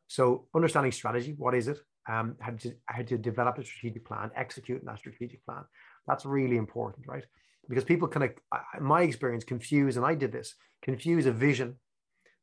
So 0.07 0.47
understanding 0.55 0.91
strategy, 0.91 1.33
what 1.37 1.55
is 1.55 1.67
it? 1.67 1.79
Um, 2.07 2.35
how 2.39 2.51
to, 2.51 3.03
to 3.05 3.17
develop 3.17 3.57
a 3.57 3.63
strategic 3.63 4.05
plan, 4.05 4.29
execute 4.35 4.83
that 4.83 4.97
strategic 4.97 5.45
plan. 5.45 5.63
That's 6.05 6.25
really 6.25 6.57
important, 6.57 7.07
right? 7.07 7.23
Because 7.69 7.85
people 7.85 8.09
kind 8.09 8.25
of, 8.25 8.81
my 8.81 9.03
experience, 9.03 9.45
confuse, 9.45 9.95
and 9.95 10.05
I 10.05 10.15
did 10.15 10.33
this, 10.33 10.55
confuse 10.81 11.25
a 11.25 11.31
vision 11.31 11.75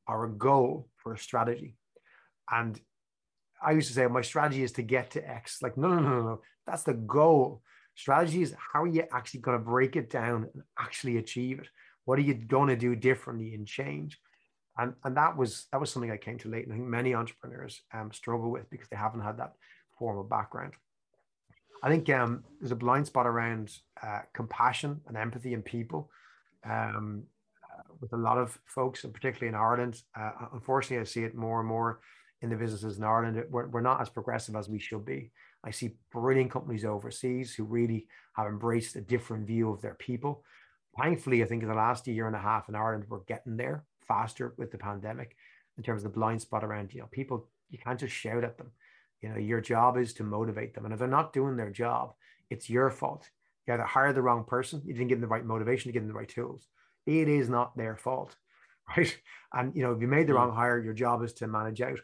or 0.08 0.24
a 0.24 0.30
goal 0.30 0.88
for 0.96 1.12
a 1.12 1.18
strategy. 1.18 1.76
And 2.50 2.80
I 3.62 3.72
used 3.72 3.88
to 3.88 3.94
say, 3.94 4.06
my 4.06 4.22
strategy 4.22 4.62
is 4.62 4.72
to 4.72 4.82
get 4.82 5.10
to 5.10 5.30
X. 5.30 5.58
Like, 5.60 5.76
no, 5.76 5.88
no, 5.88 6.00
no, 6.00 6.08
no, 6.08 6.22
no. 6.22 6.40
that's 6.66 6.84
the 6.84 6.94
goal. 6.94 7.62
Strategy 7.94 8.42
is 8.42 8.54
how 8.72 8.84
are 8.84 8.86
you 8.86 9.04
actually 9.12 9.40
going 9.40 9.58
to 9.58 9.64
break 9.64 9.94
it 9.96 10.08
down 10.08 10.48
and 10.54 10.62
actually 10.78 11.18
achieve 11.18 11.60
it? 11.60 11.68
What 12.06 12.18
are 12.18 12.22
you 12.22 12.34
going 12.34 12.68
to 12.68 12.76
do 12.76 12.96
differently 12.96 13.54
and 13.54 13.66
change? 13.66 14.18
And, 14.78 14.94
and 15.04 15.16
that 15.16 15.36
was 15.36 15.66
that 15.72 15.80
was 15.80 15.90
something 15.90 16.10
I 16.10 16.16
came 16.16 16.38
to 16.38 16.48
late. 16.48 16.64
And 16.64 16.72
I 16.72 16.76
think 16.76 16.88
many 16.88 17.14
entrepreneurs 17.14 17.82
um, 17.92 18.12
struggle 18.12 18.50
with 18.50 18.70
because 18.70 18.88
they 18.88 18.96
haven't 18.96 19.20
had 19.20 19.38
that 19.38 19.54
formal 19.98 20.24
background. 20.24 20.74
I 21.82 21.88
think 21.88 22.08
um, 22.10 22.44
there's 22.60 22.72
a 22.72 22.76
blind 22.76 23.06
spot 23.06 23.26
around 23.26 23.72
uh, 24.02 24.20
compassion 24.34 25.00
and 25.06 25.16
empathy 25.16 25.54
in 25.54 25.62
people 25.62 26.10
um, 26.64 27.24
with 28.00 28.12
a 28.12 28.16
lot 28.16 28.38
of 28.38 28.58
folks, 28.66 29.04
and 29.04 29.12
particularly 29.12 29.48
in 29.48 29.54
Ireland. 29.54 30.02
Uh, 30.18 30.30
unfortunately, 30.52 31.00
I 31.00 31.04
see 31.04 31.24
it 31.24 31.34
more 31.34 31.60
and 31.60 31.68
more 31.68 32.00
in 32.42 32.50
the 32.50 32.56
businesses 32.56 32.98
in 32.98 33.04
Ireland. 33.04 33.42
We're, 33.50 33.68
we're 33.68 33.80
not 33.80 34.00
as 34.00 34.08
progressive 34.08 34.56
as 34.56 34.68
we 34.68 34.78
should 34.78 35.04
be. 35.04 35.30
I 35.64 35.70
see 35.70 35.96
brilliant 36.10 36.50
companies 36.50 36.84
overseas 36.84 37.54
who 37.54 37.64
really 37.64 38.06
have 38.34 38.46
embraced 38.46 38.96
a 38.96 39.00
different 39.00 39.46
view 39.46 39.70
of 39.70 39.82
their 39.82 39.94
people. 39.94 40.42
Thankfully, 40.98 41.42
I 41.42 41.46
think 41.46 41.62
in 41.62 41.68
the 41.68 41.74
last 41.74 42.06
year 42.06 42.26
and 42.26 42.36
a 42.36 42.40
half 42.40 42.68
in 42.68 42.74
Ireland, 42.74 43.04
we're 43.08 43.20
getting 43.20 43.56
there 43.56 43.84
faster 44.10 44.54
with 44.58 44.72
the 44.72 44.78
pandemic 44.78 45.36
in 45.78 45.84
terms 45.84 46.04
of 46.04 46.12
the 46.12 46.18
blind 46.18 46.42
spot 46.42 46.64
around, 46.64 46.92
you 46.92 47.00
know, 47.00 47.08
people, 47.12 47.48
you 47.70 47.78
can't 47.78 48.00
just 48.00 48.12
shout 48.12 48.42
at 48.42 48.58
them. 48.58 48.72
You 49.22 49.28
know, 49.28 49.36
your 49.36 49.60
job 49.60 49.96
is 49.96 50.12
to 50.14 50.24
motivate 50.24 50.74
them. 50.74 50.84
And 50.84 50.92
if 50.92 50.98
they're 50.98 51.06
not 51.06 51.32
doing 51.32 51.56
their 51.56 51.70
job, 51.70 52.14
it's 52.50 52.68
your 52.68 52.90
fault. 52.90 53.30
You 53.66 53.74
either 53.74 53.84
hired 53.84 54.16
the 54.16 54.22
wrong 54.22 54.44
person, 54.44 54.82
you 54.84 54.94
didn't 54.94 55.08
give 55.08 55.18
them 55.18 55.28
the 55.28 55.34
right 55.34 55.44
motivation, 55.44 55.88
you 55.88 55.92
give 55.92 56.02
them 56.02 56.08
the 56.08 56.18
right 56.18 56.28
tools. 56.28 56.66
It 57.06 57.28
is 57.28 57.48
not 57.48 57.76
their 57.76 57.96
fault, 57.96 58.34
right? 58.96 59.16
And, 59.52 59.76
you 59.76 59.82
know, 59.84 59.92
if 59.92 60.00
you 60.00 60.08
made 60.08 60.26
the 60.26 60.34
wrong 60.34 60.52
hire, 60.52 60.82
your 60.82 60.94
job 60.94 61.22
is 61.22 61.32
to 61.34 61.46
manage 61.46 61.80
out. 61.80 62.00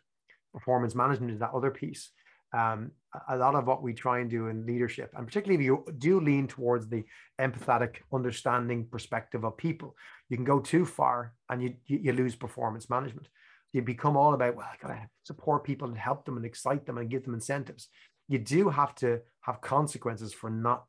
Performance 0.52 0.94
management 0.94 1.32
is 1.32 1.40
that 1.40 1.54
other 1.54 1.72
piece 1.72 2.12
um, 2.52 2.92
a 3.28 3.36
lot 3.36 3.54
of 3.54 3.66
what 3.66 3.82
we 3.82 3.92
try 3.92 4.20
and 4.20 4.30
do 4.30 4.48
in 4.48 4.66
leadership, 4.66 5.10
and 5.16 5.26
particularly 5.26 5.62
if 5.62 5.66
you 5.66 5.84
do 5.98 6.20
lean 6.20 6.46
towards 6.46 6.88
the 6.88 7.04
empathetic, 7.40 7.96
understanding 8.12 8.86
perspective 8.86 9.44
of 9.44 9.56
people, 9.56 9.96
you 10.28 10.36
can 10.36 10.44
go 10.44 10.60
too 10.60 10.84
far 10.84 11.32
and 11.50 11.62
you, 11.62 11.74
you, 11.86 12.12
lose 12.12 12.34
performance 12.34 12.90
management. 12.90 13.28
You 13.72 13.82
become 13.82 14.16
all 14.16 14.34
about, 14.34 14.56
well, 14.56 14.66
I 14.70 14.76
got 14.80 14.94
to 14.94 15.08
support 15.24 15.64
people 15.64 15.88
and 15.88 15.96
help 15.96 16.24
them 16.24 16.36
and 16.36 16.46
excite 16.46 16.86
them 16.86 16.98
and 16.98 17.10
give 17.10 17.24
them 17.24 17.34
incentives. 17.34 17.88
You 18.28 18.38
do 18.38 18.68
have 18.68 18.94
to 18.96 19.20
have 19.42 19.60
consequences 19.60 20.32
for 20.32 20.50
not 20.50 20.84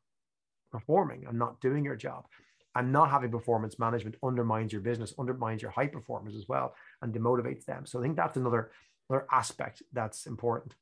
performing 0.70 1.26
and 1.26 1.38
not 1.38 1.60
doing 1.60 1.84
your 1.84 1.96
job. 1.96 2.26
And 2.74 2.92
not 2.92 3.10
having 3.10 3.30
performance 3.30 3.78
management 3.78 4.16
undermines 4.22 4.72
your 4.72 4.82
business, 4.82 5.14
undermines 5.18 5.62
your 5.62 5.70
high 5.72 5.88
performers 5.88 6.36
as 6.36 6.46
well, 6.48 6.74
and 7.02 7.12
demotivates 7.12 7.64
them. 7.64 7.86
So 7.86 7.98
I 7.98 8.02
think 8.02 8.16
that's 8.16 8.36
another, 8.36 8.70
another 9.08 9.26
aspect 9.32 9.82
that's 9.92 10.26
important 10.26 10.74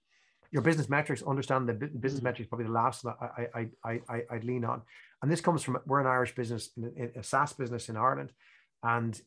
your 0.50 0.62
business 0.62 0.88
metrics, 0.88 1.22
understand 1.22 1.68
the 1.68 1.74
business 1.74 2.20
mm. 2.20 2.24
metrics, 2.24 2.48
probably 2.48 2.66
the 2.66 2.72
last 2.72 3.04
I, 3.06 3.46
I, 3.54 3.68
I, 3.84 4.00
I, 4.08 4.22
I'd 4.30 4.44
lean 4.44 4.64
on. 4.64 4.82
And 5.22 5.30
this 5.30 5.40
comes 5.40 5.62
from, 5.62 5.78
we're 5.86 6.00
an 6.00 6.06
Irish 6.06 6.34
business, 6.34 6.70
a 7.16 7.22
SaaS 7.22 7.52
business 7.52 7.88
in 7.88 7.96
Ireland. 7.96 8.32
And 8.82 9.20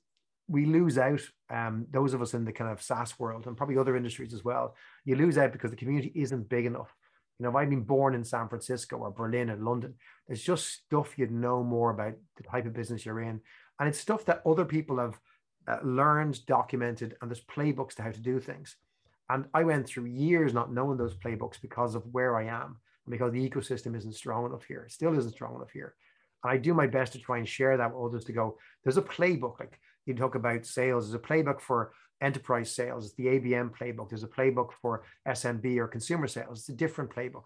we 0.48 0.66
lose 0.66 0.98
out, 0.98 1.22
um, 1.50 1.86
those 1.92 2.14
of 2.14 2.22
us 2.22 2.34
in 2.34 2.46
the 2.46 2.52
kind 2.52 2.72
of 2.72 2.82
SaaS 2.82 3.20
world 3.20 3.46
and 3.48 3.58
probably 3.58 3.78
other 3.78 3.96
industries 3.96 4.34
as 4.34 4.44
well, 4.44 4.76
you 5.06 5.16
lose 5.16 5.38
out 5.38 5.52
because 5.52 5.72
the 5.72 5.78
community 5.78 6.12
isn't 6.16 6.50
big 6.50 6.66
enough. 6.66 6.94
You 7.38 7.44
know, 7.44 7.50
if 7.50 7.56
I'd 7.56 7.70
been 7.70 7.84
born 7.84 8.16
in 8.16 8.24
San 8.24 8.50
Francisco 8.50 8.98
or 8.98 9.12
Berlin 9.12 9.50
or 9.50 9.56
London, 9.56 9.96
there's 10.28 10.44
just 10.44 10.68
stuff 10.68 11.18
you'd 11.18 11.32
know 11.32 11.64
more 11.64 11.92
about 11.92 12.14
the 12.38 12.44
type 12.44 12.66
of 12.66 12.74
business 12.74 13.06
you're 13.06 13.22
in. 13.22 13.42
And 13.80 13.88
it's 13.88 14.00
stuff 14.00 14.26
that 14.26 14.42
other 14.46 14.66
people 14.66 14.98
have 14.98 15.20
uh, 15.68 15.78
learned, 15.84 16.46
documented, 16.46 17.16
and 17.22 17.30
there's 17.30 17.44
playbooks 17.44 17.96
to 17.96 18.02
how 18.02 18.12
to 18.12 18.20
do 18.20 18.40
things. 18.40 18.76
And 19.30 19.46
I 19.54 19.64
went 19.64 19.88
through 19.88 20.06
years 20.06 20.54
not 20.54 20.74
knowing 20.74 20.98
those 20.98 21.16
playbooks 21.16 21.62
because 21.62 21.96
of 21.96 22.04
where 22.12 22.36
I 22.38 22.46
am, 22.46 22.78
and 23.06 23.12
because 23.12 23.32
the 23.32 23.50
ecosystem 23.50 23.96
isn't 23.96 24.16
strong 24.16 24.46
enough 24.46 24.66
here. 24.66 24.84
It 24.84 24.92
still 24.92 25.18
isn't 25.18 25.34
strong 25.34 25.56
enough 25.56 25.72
here. 25.72 25.96
And 26.44 26.52
I 26.52 26.58
do 26.58 26.74
my 26.74 26.88
best 26.88 27.14
to 27.14 27.20
try 27.20 27.38
and 27.38 27.48
share 27.48 27.78
that 27.78 27.94
with 27.94 28.06
others 28.06 28.26
to 28.26 28.34
go, 28.34 28.58
there's 28.84 28.98
a 28.98 29.02
playbook. 29.02 29.60
Like 29.60 29.80
you 30.06 30.14
talk 30.16 30.36
about 30.36 30.66
sales, 30.66 31.06
there's 31.06 31.22
a 31.22 31.28
playbook 31.28 31.62
for 31.62 31.92
enterprise 32.22 32.74
sales, 32.76 33.06
it's 33.06 33.16
the 33.16 33.28
ABM 33.28 33.72
playbook. 33.72 34.10
There's 34.10 34.24
a 34.24 34.28
playbook 34.28 34.70
for 34.82 35.04
SMB 35.28 35.78
or 35.78 35.88
consumer 35.88 36.28
sales. 36.28 36.60
It's 36.60 36.70
a 36.70 36.74
different 36.74 37.12
playbook. 37.12 37.46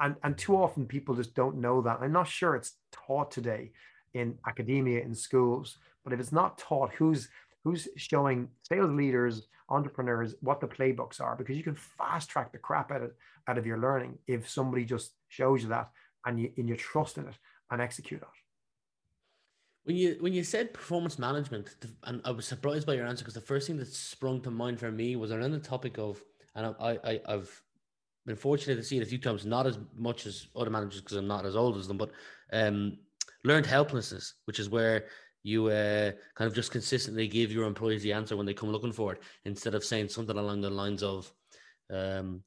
And, 0.00 0.16
and 0.22 0.36
too 0.36 0.56
often 0.56 0.86
people 0.86 1.14
just 1.14 1.34
don't 1.34 1.60
know 1.60 1.82
that. 1.82 1.98
I'm 2.00 2.12
not 2.12 2.28
sure 2.28 2.54
it's 2.54 2.76
taught 2.92 3.30
today 3.30 3.72
in 4.14 4.38
academia, 4.46 5.00
in 5.00 5.14
schools, 5.14 5.78
but 6.04 6.12
if 6.12 6.20
it's 6.20 6.32
not 6.32 6.58
taught, 6.58 6.92
who's 6.92 7.28
who's 7.64 7.88
showing 7.96 8.48
sales 8.68 8.90
leaders, 8.90 9.46
entrepreneurs 9.68 10.34
what 10.40 10.60
the 10.60 10.66
playbooks 10.66 11.20
are, 11.20 11.36
because 11.36 11.56
you 11.56 11.62
can 11.62 11.74
fast 11.74 12.28
track 12.28 12.52
the 12.52 12.58
crap 12.58 12.90
out 12.90 13.02
of 13.02 13.12
out 13.48 13.58
of 13.58 13.66
your 13.66 13.78
learning 13.78 14.18
if 14.26 14.48
somebody 14.48 14.84
just 14.84 15.12
shows 15.28 15.62
you 15.62 15.68
that 15.68 15.90
and 16.26 16.40
you 16.40 16.50
and 16.56 16.68
you 16.68 16.76
trust 16.76 17.18
in 17.18 17.26
it 17.26 17.34
and 17.70 17.80
execute 17.80 18.22
it. 18.22 18.28
When 19.84 19.96
you 19.96 20.16
when 20.20 20.32
you 20.32 20.44
said 20.44 20.72
performance 20.72 21.18
management, 21.18 21.74
and 22.04 22.20
I 22.24 22.30
was 22.30 22.46
surprised 22.46 22.86
by 22.86 22.94
your 22.94 23.06
answer 23.06 23.24
because 23.24 23.34
the 23.34 23.40
first 23.40 23.66
thing 23.66 23.78
that 23.78 23.88
sprung 23.88 24.40
to 24.42 24.50
mind 24.50 24.78
for 24.78 24.92
me 24.92 25.16
was 25.16 25.32
around 25.32 25.52
the 25.52 25.58
topic 25.58 25.98
of, 25.98 26.22
and 26.54 26.74
I, 26.78 26.98
I 27.04 27.20
I've 27.26 27.62
been 28.26 28.36
fortunate 28.36 28.76
to 28.76 28.84
see 28.84 28.98
it 28.98 29.02
a 29.02 29.06
few 29.06 29.18
times, 29.18 29.44
not 29.44 29.66
as 29.66 29.78
much 29.96 30.26
as 30.26 30.46
other 30.54 30.70
managers 30.70 31.00
because 31.00 31.16
I'm 31.16 31.26
not 31.26 31.46
as 31.46 31.56
old 31.56 31.76
as 31.76 31.88
them, 31.88 31.98
but 31.98 32.12
um, 32.52 32.98
learned 33.44 33.66
helplessness, 33.66 34.34
which 34.44 34.60
is 34.60 34.68
where 34.68 35.06
you 35.42 35.66
uh, 35.66 36.12
kind 36.34 36.48
of 36.48 36.54
just 36.54 36.70
consistently 36.70 37.26
give 37.26 37.50
your 37.50 37.66
employees 37.66 38.02
the 38.02 38.12
answer 38.12 38.36
when 38.36 38.46
they 38.46 38.54
come 38.54 38.70
looking 38.70 38.92
for 38.92 39.12
it 39.12 39.22
instead 39.44 39.74
of 39.74 39.84
saying 39.84 40.08
something 40.08 40.38
along 40.38 40.60
the 40.60 40.70
lines 40.70 41.02
of 41.02 41.32
um, 41.92 42.42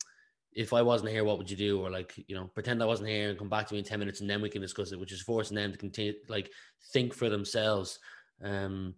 if 0.54 0.72
i 0.72 0.82
wasn't 0.82 1.10
here 1.10 1.24
what 1.24 1.38
would 1.38 1.52
you 1.52 1.58
do 1.58 1.82
or 1.82 1.90
like 1.90 2.14
you 2.28 2.36
know 2.36 2.46
pretend 2.54 2.82
i 2.82 2.86
wasn't 2.86 3.08
here 3.08 3.30
and 3.30 3.38
come 3.38 3.50
back 3.50 3.68
to 3.68 3.74
me 3.74 3.80
in 3.80 3.86
10 3.86 4.00
minutes 4.00 4.22
and 4.22 4.30
then 4.30 4.42
we 4.42 4.50
can 4.50 4.62
discuss 4.62 4.92
it 4.92 5.00
which 5.00 5.12
is 5.12 5.22
forcing 5.22 5.56
them 5.56 5.72
to 5.72 5.78
continue 5.78 6.14
like 6.30 6.50
think 6.94 7.14
for 7.14 7.30
themselves 7.30 8.00
um, 8.44 8.94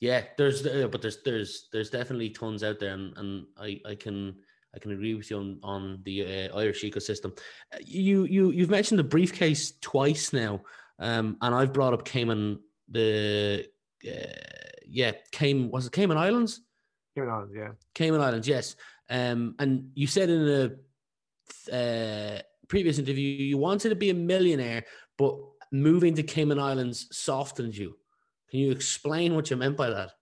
yeah 0.00 0.22
there's 0.36 0.66
uh, 0.66 0.88
but 0.90 1.00
there's 1.00 1.22
there's 1.24 1.68
there's 1.72 1.90
definitely 1.90 2.30
tons 2.30 2.62
out 2.62 2.78
there 2.78 2.92
and, 2.92 3.16
and 3.16 3.46
i 3.58 3.80
i 3.88 3.94
can 3.94 4.34
I 4.74 4.78
can 4.78 4.92
agree 4.92 5.14
with 5.14 5.30
you 5.30 5.38
on, 5.38 5.58
on 5.62 6.00
the 6.04 6.50
uh, 6.50 6.58
Irish 6.58 6.84
ecosystem. 6.84 7.38
Uh, 7.72 7.78
you 7.80 8.24
you 8.24 8.50
you've 8.50 8.68
mentioned 8.68 8.98
the 8.98 9.04
briefcase 9.04 9.72
twice 9.80 10.34
now, 10.34 10.60
um, 10.98 11.38
and 11.40 11.54
I've 11.54 11.72
brought 11.72 11.94
up 11.94 12.04
Cayman 12.04 12.58
the 12.88 13.66
uh, 14.06 14.10
yeah, 14.86 15.12
came 15.32 15.70
was 15.70 15.86
it 15.86 15.92
Cayman 15.92 16.16
Islands? 16.16 16.62
Cayman 17.14 17.30
Islands, 17.30 17.54
yeah. 17.54 17.68
Cayman 17.94 18.20
Islands, 18.20 18.48
yes. 18.48 18.76
Um, 19.08 19.54
and 19.58 19.90
you 19.94 20.06
said 20.06 20.28
in 20.30 20.48
a 21.72 21.74
uh, 21.74 22.40
previous 22.68 22.98
interview 22.98 23.28
you 23.28 23.58
wanted 23.58 23.90
to 23.90 23.94
be 23.94 24.10
a 24.10 24.14
millionaire, 24.14 24.84
but 25.16 25.36
moving 25.72 26.14
to 26.14 26.22
Cayman 26.22 26.58
Islands 26.58 27.08
softened 27.12 27.76
you. 27.76 27.96
Can 28.50 28.60
you 28.60 28.70
explain 28.70 29.34
what 29.34 29.50
you 29.50 29.56
meant 29.56 29.76
by 29.76 29.90
that? 29.90 30.12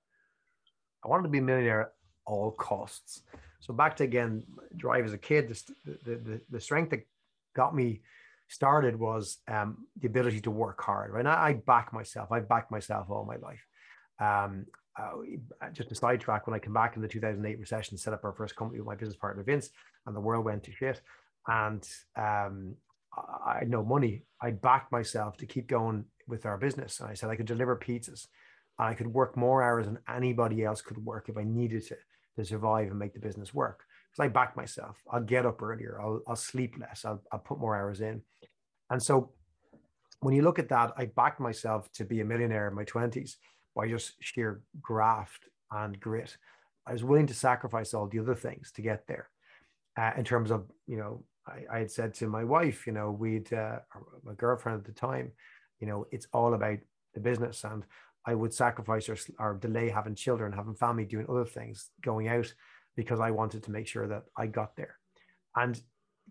I 1.04 1.08
wanted 1.08 1.24
to 1.24 1.28
be 1.28 1.38
a 1.38 1.42
millionaire 1.42 1.82
at 1.82 1.92
all 2.26 2.50
costs. 2.52 3.22
So 3.60 3.72
back 3.74 3.96
to 3.96 4.04
again, 4.04 4.42
drive 4.76 5.04
as 5.04 5.12
a 5.12 5.18
kid, 5.18 5.48
the, 5.48 5.98
the, 6.04 6.16
the, 6.16 6.40
the 6.50 6.60
strength 6.60 6.90
that 6.90 7.06
got 7.54 7.74
me 7.74 8.00
started 8.48 8.98
was 8.98 9.38
um, 9.48 9.86
the 10.00 10.06
ability 10.06 10.40
to 10.42 10.50
work 10.50 10.82
hard. 10.82 11.12
Right, 11.12 11.26
I, 11.26 11.48
I 11.48 11.52
back 11.54 11.92
myself. 11.92 12.30
I've 12.32 12.48
backed 12.48 12.70
myself 12.70 13.10
all 13.10 13.24
my 13.24 13.36
life. 13.36 13.64
Um, 14.20 14.66
uh, 14.98 15.70
just 15.72 15.90
a 15.90 15.94
sidetrack. 15.94 16.46
When 16.46 16.54
I 16.54 16.58
came 16.58 16.72
back 16.72 16.96
in 16.96 17.02
the 17.02 17.08
2008 17.08 17.58
recession, 17.58 17.98
set 17.98 18.12
up 18.12 18.24
our 18.24 18.32
first 18.32 18.54
company 18.56 18.80
with 18.80 18.86
my 18.86 18.94
business 18.94 19.16
partner 19.16 19.42
Vince, 19.42 19.70
and 20.06 20.14
the 20.14 20.20
world 20.20 20.44
went 20.44 20.62
to 20.64 20.72
shit. 20.72 21.00
And 21.46 21.86
um, 22.16 22.76
I 23.44 23.58
had 23.60 23.70
no 23.70 23.84
money. 23.84 24.22
I 24.40 24.52
backed 24.52 24.92
myself 24.92 25.36
to 25.38 25.46
keep 25.46 25.66
going 25.66 26.04
with 26.28 26.46
our 26.46 26.58
business, 26.58 27.00
and 27.00 27.10
I 27.10 27.14
said 27.14 27.30
I 27.30 27.36
could 27.36 27.46
deliver 27.46 27.76
pizzas. 27.76 28.28
I 28.78 28.94
could 28.94 29.06
work 29.06 29.36
more 29.36 29.62
hours 29.62 29.86
than 29.86 29.98
anybody 30.08 30.64
else 30.64 30.82
could 30.82 31.04
work 31.04 31.28
if 31.28 31.36
I 31.36 31.44
needed 31.44 31.86
to 31.88 31.96
to 32.36 32.44
survive 32.44 32.88
and 32.88 32.98
make 32.98 33.14
the 33.14 33.20
business 33.20 33.54
work 33.54 33.84
because 34.14 34.26
I 34.26 34.32
back 34.32 34.56
myself. 34.56 35.02
I'll 35.10 35.22
get 35.22 35.46
up 35.46 35.62
earlier. 35.62 36.00
I'll, 36.00 36.20
I'll 36.26 36.36
sleep 36.36 36.76
less. 36.78 37.04
I'll, 37.04 37.22
I'll 37.32 37.38
put 37.38 37.58
more 37.58 37.76
hours 37.76 38.00
in. 38.00 38.22
And 38.90 39.02
so 39.02 39.30
when 40.20 40.34
you 40.34 40.42
look 40.42 40.58
at 40.58 40.68
that, 40.68 40.92
I 40.96 41.06
backed 41.06 41.40
myself 41.40 41.90
to 41.92 42.04
be 42.04 42.20
a 42.20 42.24
millionaire 42.24 42.68
in 42.68 42.74
my 42.74 42.84
20s 42.84 43.36
by 43.74 43.88
just 43.88 44.12
sheer 44.20 44.62
graft 44.80 45.48
and 45.70 45.98
grit. 45.98 46.36
I 46.86 46.92
was 46.92 47.02
willing 47.02 47.26
to 47.26 47.34
sacrifice 47.34 47.94
all 47.94 48.06
the 48.06 48.20
other 48.20 48.34
things 48.34 48.70
to 48.72 48.82
get 48.82 49.06
there. 49.06 49.28
Uh, 49.96 50.12
in 50.16 50.24
terms 50.24 50.50
of, 50.50 50.66
you 50.86 50.96
know, 50.96 51.24
I, 51.46 51.76
I, 51.76 51.78
had 51.80 51.90
said 51.90 52.14
to 52.14 52.26
my 52.26 52.42
wife, 52.42 52.86
you 52.86 52.92
know, 52.92 53.10
we'd, 53.10 53.52
uh, 53.52 53.78
my 54.24 54.34
girlfriend 54.34 54.80
at 54.80 54.84
the 54.84 54.92
time, 54.92 55.32
you 55.80 55.86
know, 55.86 56.06
it's 56.10 56.26
all 56.32 56.54
about 56.54 56.78
the 57.14 57.20
business. 57.20 57.64
And 57.64 57.84
I 58.26 58.34
would 58.34 58.52
sacrifice 58.52 59.08
or, 59.08 59.16
or 59.38 59.54
delay 59.54 59.88
having 59.88 60.14
children, 60.14 60.52
having 60.52 60.74
family, 60.74 61.04
doing 61.04 61.26
other 61.28 61.44
things, 61.44 61.90
going 62.02 62.28
out 62.28 62.52
because 62.96 63.20
I 63.20 63.30
wanted 63.30 63.62
to 63.64 63.70
make 63.70 63.86
sure 63.86 64.06
that 64.08 64.24
I 64.36 64.46
got 64.46 64.76
there. 64.76 64.98
And 65.56 65.80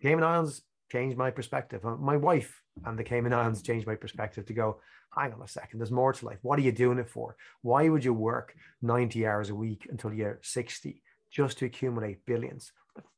Cayman 0.01 0.23
Islands 0.23 0.61
changed 0.91 1.17
my 1.17 1.31
perspective. 1.31 1.85
Uh, 1.85 1.95
my 1.95 2.17
wife 2.17 2.61
and 2.85 2.97
the 2.97 3.03
Cayman 3.03 3.33
Islands 3.33 3.61
changed 3.61 3.87
my 3.87 3.95
perspective 3.95 4.45
to 4.45 4.53
go, 4.53 4.79
hang 5.15 5.33
on 5.33 5.41
a 5.41 5.47
second, 5.47 5.79
there's 5.79 5.91
more 5.91 6.13
to 6.13 6.25
life. 6.25 6.39
What 6.41 6.59
are 6.59 6.63
you 6.63 6.71
doing 6.71 6.99
it 6.99 7.09
for? 7.09 7.35
Why 7.61 7.89
would 7.89 8.03
you 8.03 8.13
work 8.13 8.53
90 8.81 9.25
hours 9.27 9.49
a 9.49 9.55
week 9.55 9.87
until 9.89 10.13
you're 10.13 10.39
60 10.41 11.01
just 11.31 11.57
to 11.59 11.65
accumulate 11.65 12.25
billions? 12.25 12.71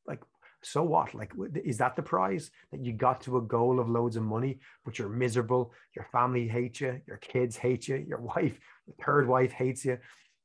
Like, 0.06 0.20
so 0.62 0.82
what? 0.82 1.14
Like, 1.14 1.32
is 1.64 1.78
that 1.78 1.96
the 1.96 2.02
prize 2.02 2.50
that 2.72 2.84
you 2.84 2.92
got 2.92 3.20
to 3.22 3.36
a 3.36 3.42
goal 3.42 3.78
of 3.78 3.88
loads 3.88 4.16
of 4.16 4.22
money, 4.22 4.58
but 4.84 4.98
you're 4.98 5.08
miserable? 5.08 5.72
Your 5.94 6.06
family 6.12 6.48
hates 6.48 6.80
you, 6.80 7.00
your 7.06 7.18
kids 7.18 7.56
hate 7.56 7.88
you, 7.88 7.96
your 7.96 8.20
wife, 8.34 8.58
your 8.86 8.96
third 9.04 9.28
wife 9.28 9.52
hates 9.52 9.84
you. 9.84 9.98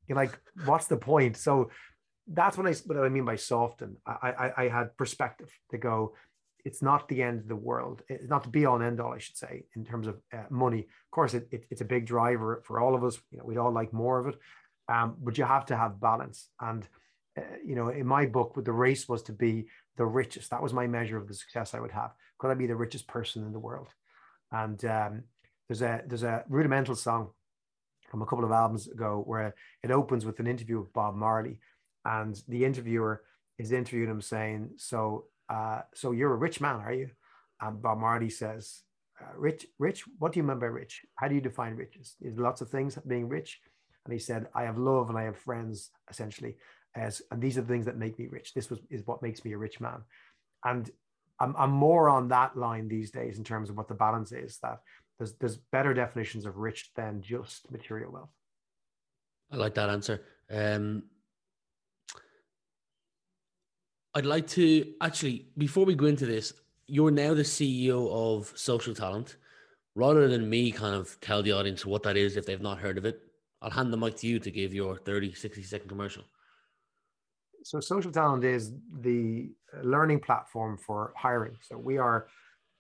You're 0.08 0.18
like, 0.18 0.38
what's 0.66 0.88
the 0.88 0.98
point? 0.98 1.38
So 1.38 1.70
that's 2.28 2.58
what 2.58 2.68
I 2.68 2.74
what 2.86 2.98
I 2.98 3.10
mean 3.10 3.26
by 3.26 3.36
soften. 3.36 3.98
I, 4.06 4.32
I 4.32 4.64
I 4.64 4.68
had 4.70 4.98
perspective 4.98 5.52
to 5.72 5.78
go. 5.78 6.16
It's 6.64 6.82
not 6.82 7.08
the 7.08 7.24
end 7.24 7.40
of 7.40 7.48
the 7.48 7.56
world. 7.56 8.04
It's 8.08 8.30
not 8.30 8.44
the 8.44 8.50
be 8.50 8.66
all 8.66 8.76
and 8.76 8.84
end 8.84 9.00
all, 9.00 9.14
I 9.14 9.18
should 9.18 9.38
say, 9.38 9.64
in 9.76 9.84
terms 9.84 10.06
of 10.06 10.22
uh, 10.32 10.44
money. 10.52 10.82
Of 10.82 11.12
course, 11.12 11.34
it, 11.34 11.48
it, 11.52 11.66
it's 11.72 11.82
a 11.82 11.86
big 11.86 12.06
driver 12.06 12.62
for 12.66 12.80
all 12.80 12.94
of 12.94 13.04
us. 13.04 13.18
You 13.32 13.40
know, 13.40 13.46
we'd 13.46 13.58
all 13.58 13.72
like 13.72 13.92
more 13.94 14.20
of 14.20 14.28
it, 14.28 14.40
um, 14.88 15.16
but 15.20 15.38
you 15.40 15.44
have 15.44 15.66
to 15.68 15.78
have 15.78 16.00
balance. 16.00 16.50
And 16.60 16.88
uh, 17.38 17.42
you 17.66 17.76
know, 17.76 17.90
in 17.90 18.06
my 18.06 18.26
book, 18.26 18.54
the 18.64 18.72
race 18.72 19.10
was 19.10 19.24
to 19.24 19.34
be 19.34 19.68
the 19.98 20.06
richest. 20.06 20.52
That 20.52 20.62
was 20.62 20.74
my 20.74 20.88
measure 20.88 21.18
of 21.18 21.28
the 21.28 21.34
success 21.34 21.74
I 21.74 21.80
would 21.80 21.92
have. 21.92 22.12
Could 22.38 22.52
I 22.52 22.56
be 22.56 22.68
the 22.68 22.76
richest 22.76 23.08
person 23.08 23.44
in 23.44 23.54
the 23.54 23.60
world? 23.60 23.90
And 24.52 24.84
um, 24.86 25.24
there's 25.68 25.82
a 25.82 26.04
there's 26.06 26.24
a 26.24 26.44
rudimental 26.50 26.96
song 26.96 27.30
from 28.10 28.22
a 28.22 28.26
couple 28.26 28.44
of 28.44 28.52
albums 28.52 28.88
ago 28.88 29.24
where 29.26 29.56
it 29.82 29.90
opens 29.90 30.26
with 30.26 30.40
an 30.40 30.48
interview 30.48 30.80
with 30.80 30.92
Bob 30.92 31.16
Marley, 31.16 31.60
and 32.06 32.42
the 32.48 32.66
interviewer 32.66 33.24
is 33.58 33.72
interviewing 33.72 34.10
him 34.10 34.22
saying, 34.22 34.72
"So, 34.78 35.26
uh, 35.50 35.82
so 35.94 36.12
you're 36.12 36.34
a 36.34 36.38
rich 36.38 36.62
man, 36.62 36.78
are 36.78 36.94
you?" 36.94 37.10
And 37.60 37.82
Bob 37.82 38.00
Marley 38.00 38.30
says, 38.30 38.84
uh, 39.20 39.34
"Rich, 39.36 39.68
rich. 39.80 40.04
What 40.20 40.32
do 40.32 40.40
you 40.40 40.44
mean 40.44 40.60
by 40.60 40.68
rich? 40.68 41.06
How 41.16 41.28
do 41.28 41.36
you 41.36 41.42
define 41.42 41.76
riches? 41.76 42.16
Is 42.22 42.38
lots 42.38 42.62
of 42.62 42.70
things 42.70 42.98
being 43.08 43.28
rich?" 43.28 43.60
And 44.06 44.14
he 44.14 44.20
said, 44.20 44.48
"I 44.56 44.64
have 44.64 44.78
love 44.78 45.10
and 45.10 45.18
I 45.18 45.24
have 45.24 45.38
friends, 45.38 45.92
essentially." 46.10 46.58
as 46.96 47.22
and 47.32 47.42
these 47.42 47.58
are 47.58 47.62
the 47.62 47.68
things 47.68 47.86
that 47.86 47.98
make 47.98 48.18
me 48.20 48.28
rich 48.28 48.54
this 48.54 48.70
was 48.70 48.80
is 48.90 49.06
what 49.06 49.22
makes 49.22 49.46
me 49.46 49.54
a 49.54 49.58
rich 49.58 49.80
man 49.80 50.02
and 50.66 50.90
I'm, 51.40 51.56
I'm 51.58 51.72
more 51.72 52.08
on 52.08 52.28
that 52.28 52.56
line 52.56 52.88
these 52.88 53.10
days 53.10 53.38
in 53.38 53.44
terms 53.44 53.70
of 53.70 53.78
what 53.78 53.88
the 53.88 53.96
balance 53.96 54.32
is 54.32 54.60
that 54.62 54.80
there's 55.18 55.34
there's 55.34 55.58
better 55.58 55.94
definitions 55.94 56.46
of 56.46 56.58
rich 56.58 56.92
than 56.96 57.22
just 57.22 57.72
material 57.72 58.12
wealth 58.12 58.34
i 59.52 59.56
like 59.56 59.76
that 59.76 59.90
answer 59.90 60.22
um 60.50 61.04
i'd 64.16 64.26
like 64.26 64.48
to 64.48 64.94
actually 65.02 65.48
before 65.58 65.86
we 65.86 65.96
go 65.96 66.06
into 66.06 66.26
this 66.26 66.54
you're 66.88 67.12
now 67.12 67.34
the 67.34 67.42
ceo 67.42 68.12
of 68.12 68.52
social 68.56 68.94
talent. 68.94 69.38
Rather 69.96 70.30
than 70.30 70.50
me 70.50 70.72
kind 70.72 70.96
of 70.96 71.20
tell 71.20 71.44
the 71.44 71.52
audience 71.52 71.86
what 71.86 72.04
that 72.04 72.16
is 72.18 72.38
if 72.38 72.46
they've 72.46 72.62
not 72.62 72.80
heard 72.80 72.98
of 72.98 73.06
it 73.06 73.22
i'll 73.62 73.70
hand 73.70 73.92
the 73.92 73.98
mic 73.98 74.16
to 74.16 74.28
you 74.28 74.40
to 74.40 74.52
give 74.52 74.74
your 74.74 74.98
30 74.98 75.34
60 75.34 75.64
second 75.64 75.90
commercial. 75.90 76.24
So 77.64 77.80
social 77.80 78.12
talent 78.12 78.44
is 78.44 78.74
the 79.02 79.52
learning 79.84 80.20
platform 80.20 80.78
for 80.78 81.14
hiring. 81.16 81.58
So 81.62 81.78
we 81.78 81.98
are 81.98 82.28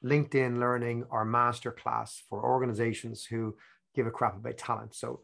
linkedin 0.04 0.60
learning 0.60 1.06
our 1.12 1.24
master 1.24 1.72
class 1.72 2.24
for 2.28 2.44
organizations 2.44 3.24
who 3.24 3.56
give 3.94 4.08
a 4.08 4.12
crap 4.12 4.36
about 4.36 4.58
talent. 4.58 4.96
So 4.96 5.20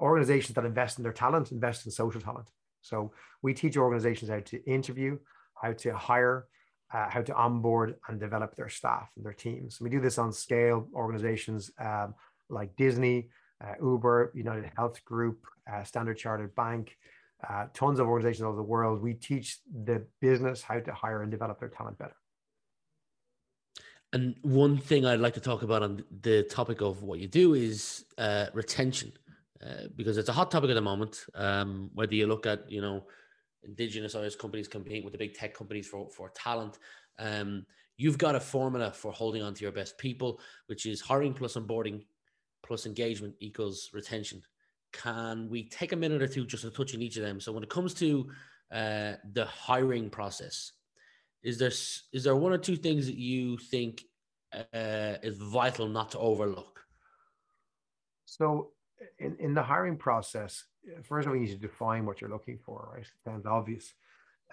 organizations 0.00 0.54
that 0.54 0.64
invest 0.64 0.98
in 0.98 1.02
their 1.02 1.12
talent 1.12 1.52
invest 1.52 1.84
in 1.84 1.92
social 1.92 2.20
talent. 2.20 2.48
So 2.80 3.12
we 3.42 3.52
teach 3.52 3.76
organizations 3.76 4.30
how 4.30 4.40
to 4.40 4.64
interview 4.64 5.18
how 5.62 5.72
to 5.72 5.96
hire 5.96 6.46
uh, 6.94 7.08
how 7.08 7.22
to 7.22 7.34
onboard 7.34 7.96
and 8.08 8.20
develop 8.20 8.54
their 8.54 8.68
staff 8.68 9.08
and 9.16 9.24
their 9.24 9.32
teams 9.32 9.80
we 9.80 9.88
do 9.88 10.00
this 10.00 10.18
on 10.18 10.32
scale 10.32 10.88
organizations 10.94 11.70
um, 11.78 12.14
like 12.50 12.74
disney 12.76 13.28
uh, 13.64 13.74
uber 13.80 14.30
united 14.34 14.70
health 14.76 15.02
group 15.04 15.46
uh, 15.72 15.82
standard 15.84 16.18
chartered 16.18 16.54
bank 16.54 16.96
uh, 17.48 17.66
tons 17.74 17.98
of 17.98 18.06
organizations 18.06 18.44
all 18.44 18.50
over 18.50 18.56
the 18.56 18.62
world. 18.62 19.02
We 19.02 19.14
teach 19.14 19.58
the 19.84 20.04
business 20.20 20.62
how 20.62 20.80
to 20.80 20.92
hire 20.92 21.22
and 21.22 21.30
develop 21.30 21.58
their 21.60 21.68
talent 21.68 21.98
better. 21.98 22.16
And 24.12 24.36
one 24.42 24.76
thing 24.76 25.06
I'd 25.06 25.20
like 25.20 25.34
to 25.34 25.40
talk 25.40 25.62
about 25.62 25.82
on 25.82 26.04
the 26.20 26.42
topic 26.44 26.82
of 26.82 27.02
what 27.02 27.18
you 27.18 27.26
do 27.26 27.54
is 27.54 28.04
uh, 28.18 28.46
retention, 28.52 29.12
uh, 29.64 29.88
because 29.96 30.18
it's 30.18 30.28
a 30.28 30.32
hot 30.32 30.50
topic 30.50 30.70
at 30.70 30.74
the 30.74 30.82
moment. 30.82 31.24
Um, 31.34 31.90
whether 31.94 32.14
you 32.14 32.26
look 32.26 32.46
at, 32.46 32.70
you 32.70 32.82
know, 32.82 33.06
indigenous 33.64 34.14
Irish 34.14 34.36
companies 34.36 34.68
compete 34.68 35.04
with 35.04 35.12
the 35.12 35.18
big 35.18 35.34
tech 35.34 35.54
companies 35.54 35.86
for, 35.86 36.08
for 36.10 36.30
talent, 36.30 36.78
um, 37.18 37.64
you've 37.96 38.18
got 38.18 38.34
a 38.34 38.40
formula 38.40 38.92
for 38.92 39.12
holding 39.12 39.42
on 39.42 39.54
to 39.54 39.62
your 39.62 39.72
best 39.72 39.98
people, 39.98 40.40
which 40.66 40.86
is 40.86 41.00
hiring 41.00 41.34
plus 41.34 41.54
onboarding 41.54 42.04
plus 42.62 42.86
engagement 42.86 43.34
equals 43.40 43.90
retention 43.92 44.42
can 44.92 45.48
we 45.48 45.64
take 45.64 45.92
a 45.92 45.96
minute 45.96 46.22
or 46.22 46.28
two 46.28 46.44
just 46.44 46.62
to 46.62 46.70
touch 46.70 46.94
on 46.94 47.02
each 47.02 47.16
of 47.16 47.22
them? 47.22 47.40
So 47.40 47.52
when 47.52 47.62
it 47.62 47.70
comes 47.70 47.94
to 47.94 48.30
uh, 48.70 49.14
the 49.32 49.46
hiring 49.46 50.10
process, 50.10 50.72
is 51.42 51.58
there 51.58 51.72
is 52.12 52.24
there 52.24 52.36
one 52.36 52.52
or 52.52 52.58
two 52.58 52.76
things 52.76 53.06
that 53.06 53.16
you 53.16 53.56
think 53.56 54.02
uh, 54.54 55.16
is 55.22 55.38
vital 55.38 55.88
not 55.88 56.12
to 56.12 56.18
overlook? 56.18 56.80
So 58.26 58.70
in, 59.18 59.36
in 59.40 59.54
the 59.54 59.62
hiring 59.62 59.96
process, 59.96 60.64
first 61.02 61.26
of 61.26 61.30
all, 61.30 61.36
you 61.36 61.46
need 61.46 61.52
to 61.52 61.58
define 61.58 62.06
what 62.06 62.20
you're 62.20 62.30
looking 62.30 62.58
for, 62.64 62.90
right? 62.94 63.02
It 63.02 63.24
sounds 63.24 63.46
obvious. 63.46 63.92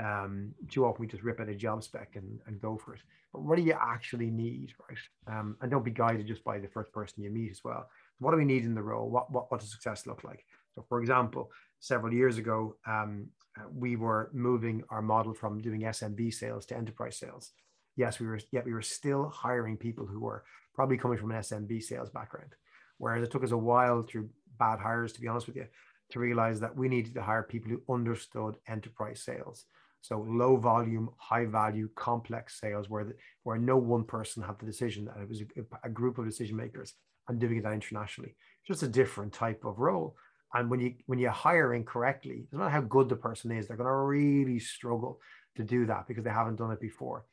Um, 0.01 0.53
too 0.69 0.85
often 0.85 1.01
we 1.01 1.07
just 1.07 1.23
rip 1.23 1.41
out 1.41 1.49
a 1.49 1.55
job 1.55 1.83
spec 1.83 2.15
and, 2.15 2.39
and 2.47 2.61
go 2.61 2.77
for 2.77 2.95
it. 2.95 3.01
But 3.33 3.41
what 3.41 3.57
do 3.57 3.63
you 3.63 3.75
actually 3.79 4.29
need, 4.29 4.73
right? 4.89 5.37
Um, 5.37 5.57
and 5.61 5.69
don't 5.69 5.83
be 5.83 5.91
guided 5.91 6.27
just 6.27 6.43
by 6.43 6.57
the 6.59 6.69
first 6.69 6.91
person 6.93 7.21
you 7.21 7.29
meet 7.29 7.51
as 7.51 7.61
well 7.63 7.89
what 8.19 8.31
do 8.31 8.37
we 8.37 8.45
need 8.45 8.65
in 8.65 8.75
the 8.75 8.83
role? 8.83 9.09
What, 9.09 9.31
what, 9.31 9.49
what 9.51 9.61
does 9.61 9.71
success 9.71 10.05
look 10.05 10.23
like? 10.23 10.45
So, 10.75 10.85
for 10.87 11.01
example, 11.01 11.51
several 11.79 12.13
years 12.13 12.37
ago, 12.37 12.75
um, 12.85 13.27
uh, 13.57 13.63
we 13.73 13.95
were 13.95 14.29
moving 14.33 14.83
our 14.89 15.01
model 15.01 15.33
from 15.33 15.61
doing 15.61 15.81
SMB 15.81 16.33
sales 16.33 16.65
to 16.67 16.77
enterprise 16.77 17.17
sales. 17.17 17.51
Yes, 17.95 18.19
we 18.19 18.27
were, 18.27 18.39
yet 18.51 18.65
we 18.65 18.73
were 18.73 18.81
still 18.81 19.29
hiring 19.29 19.77
people 19.77 20.05
who 20.05 20.19
were 20.19 20.43
probably 20.75 20.97
coming 20.97 21.17
from 21.17 21.31
an 21.31 21.39
SMB 21.39 21.81
sales 21.81 22.09
background. 22.09 22.53
Whereas 22.97 23.23
it 23.23 23.31
took 23.31 23.43
us 23.43 23.51
a 23.51 23.57
while 23.57 24.03
through 24.03 24.29
bad 24.59 24.79
hires, 24.79 25.13
to 25.13 25.21
be 25.21 25.27
honest 25.27 25.47
with 25.47 25.55
you, 25.55 25.65
to 26.11 26.19
realize 26.19 26.59
that 26.59 26.75
we 26.75 26.89
needed 26.89 27.13
to 27.13 27.21
hire 27.21 27.43
people 27.43 27.71
who 27.71 27.93
understood 27.93 28.55
enterprise 28.67 29.21
sales. 29.21 29.65
So 30.01 30.25
low 30.27 30.57
volume, 30.57 31.09
high 31.17 31.45
value, 31.45 31.89
complex 31.95 32.59
sales 32.59 32.89
where, 32.89 33.03
the, 33.03 33.13
where 33.43 33.57
no 33.57 33.77
one 33.77 34.05
person 34.05 34.41
had 34.41 34.57
the 34.59 34.65
decision, 34.65 35.09
and 35.13 35.21
it 35.21 35.29
was 35.29 35.41
a, 35.41 35.87
a 35.87 35.89
group 35.89 36.17
of 36.17 36.25
decision 36.25 36.55
makers 36.55 36.93
and 37.27 37.39
doing 37.39 37.61
that 37.61 37.73
internationally. 37.73 38.35
Just 38.65 38.83
a 38.83 38.87
different 38.87 39.33
type 39.33 39.65
of 39.65 39.79
role. 39.79 40.15
And 40.53 40.69
when 40.69 40.79
you 40.79 40.95
when 41.05 41.19
you 41.19 41.29
hire 41.29 41.75
incorrectly, 41.75 42.47
no 42.51 42.59
matter 42.59 42.71
how 42.71 42.81
good 42.81 43.07
the 43.07 43.15
person 43.15 43.51
is, 43.51 43.67
they're 43.67 43.77
going 43.77 43.87
to 43.87 43.93
really 43.93 44.57
struggle 44.59 45.19
to 45.57 45.63
do 45.63 45.85
that 45.85 46.07
because 46.07 46.23
they 46.23 46.31
haven't 46.31 46.55
done 46.55 46.71
it 46.71 46.79
before. 46.79 47.25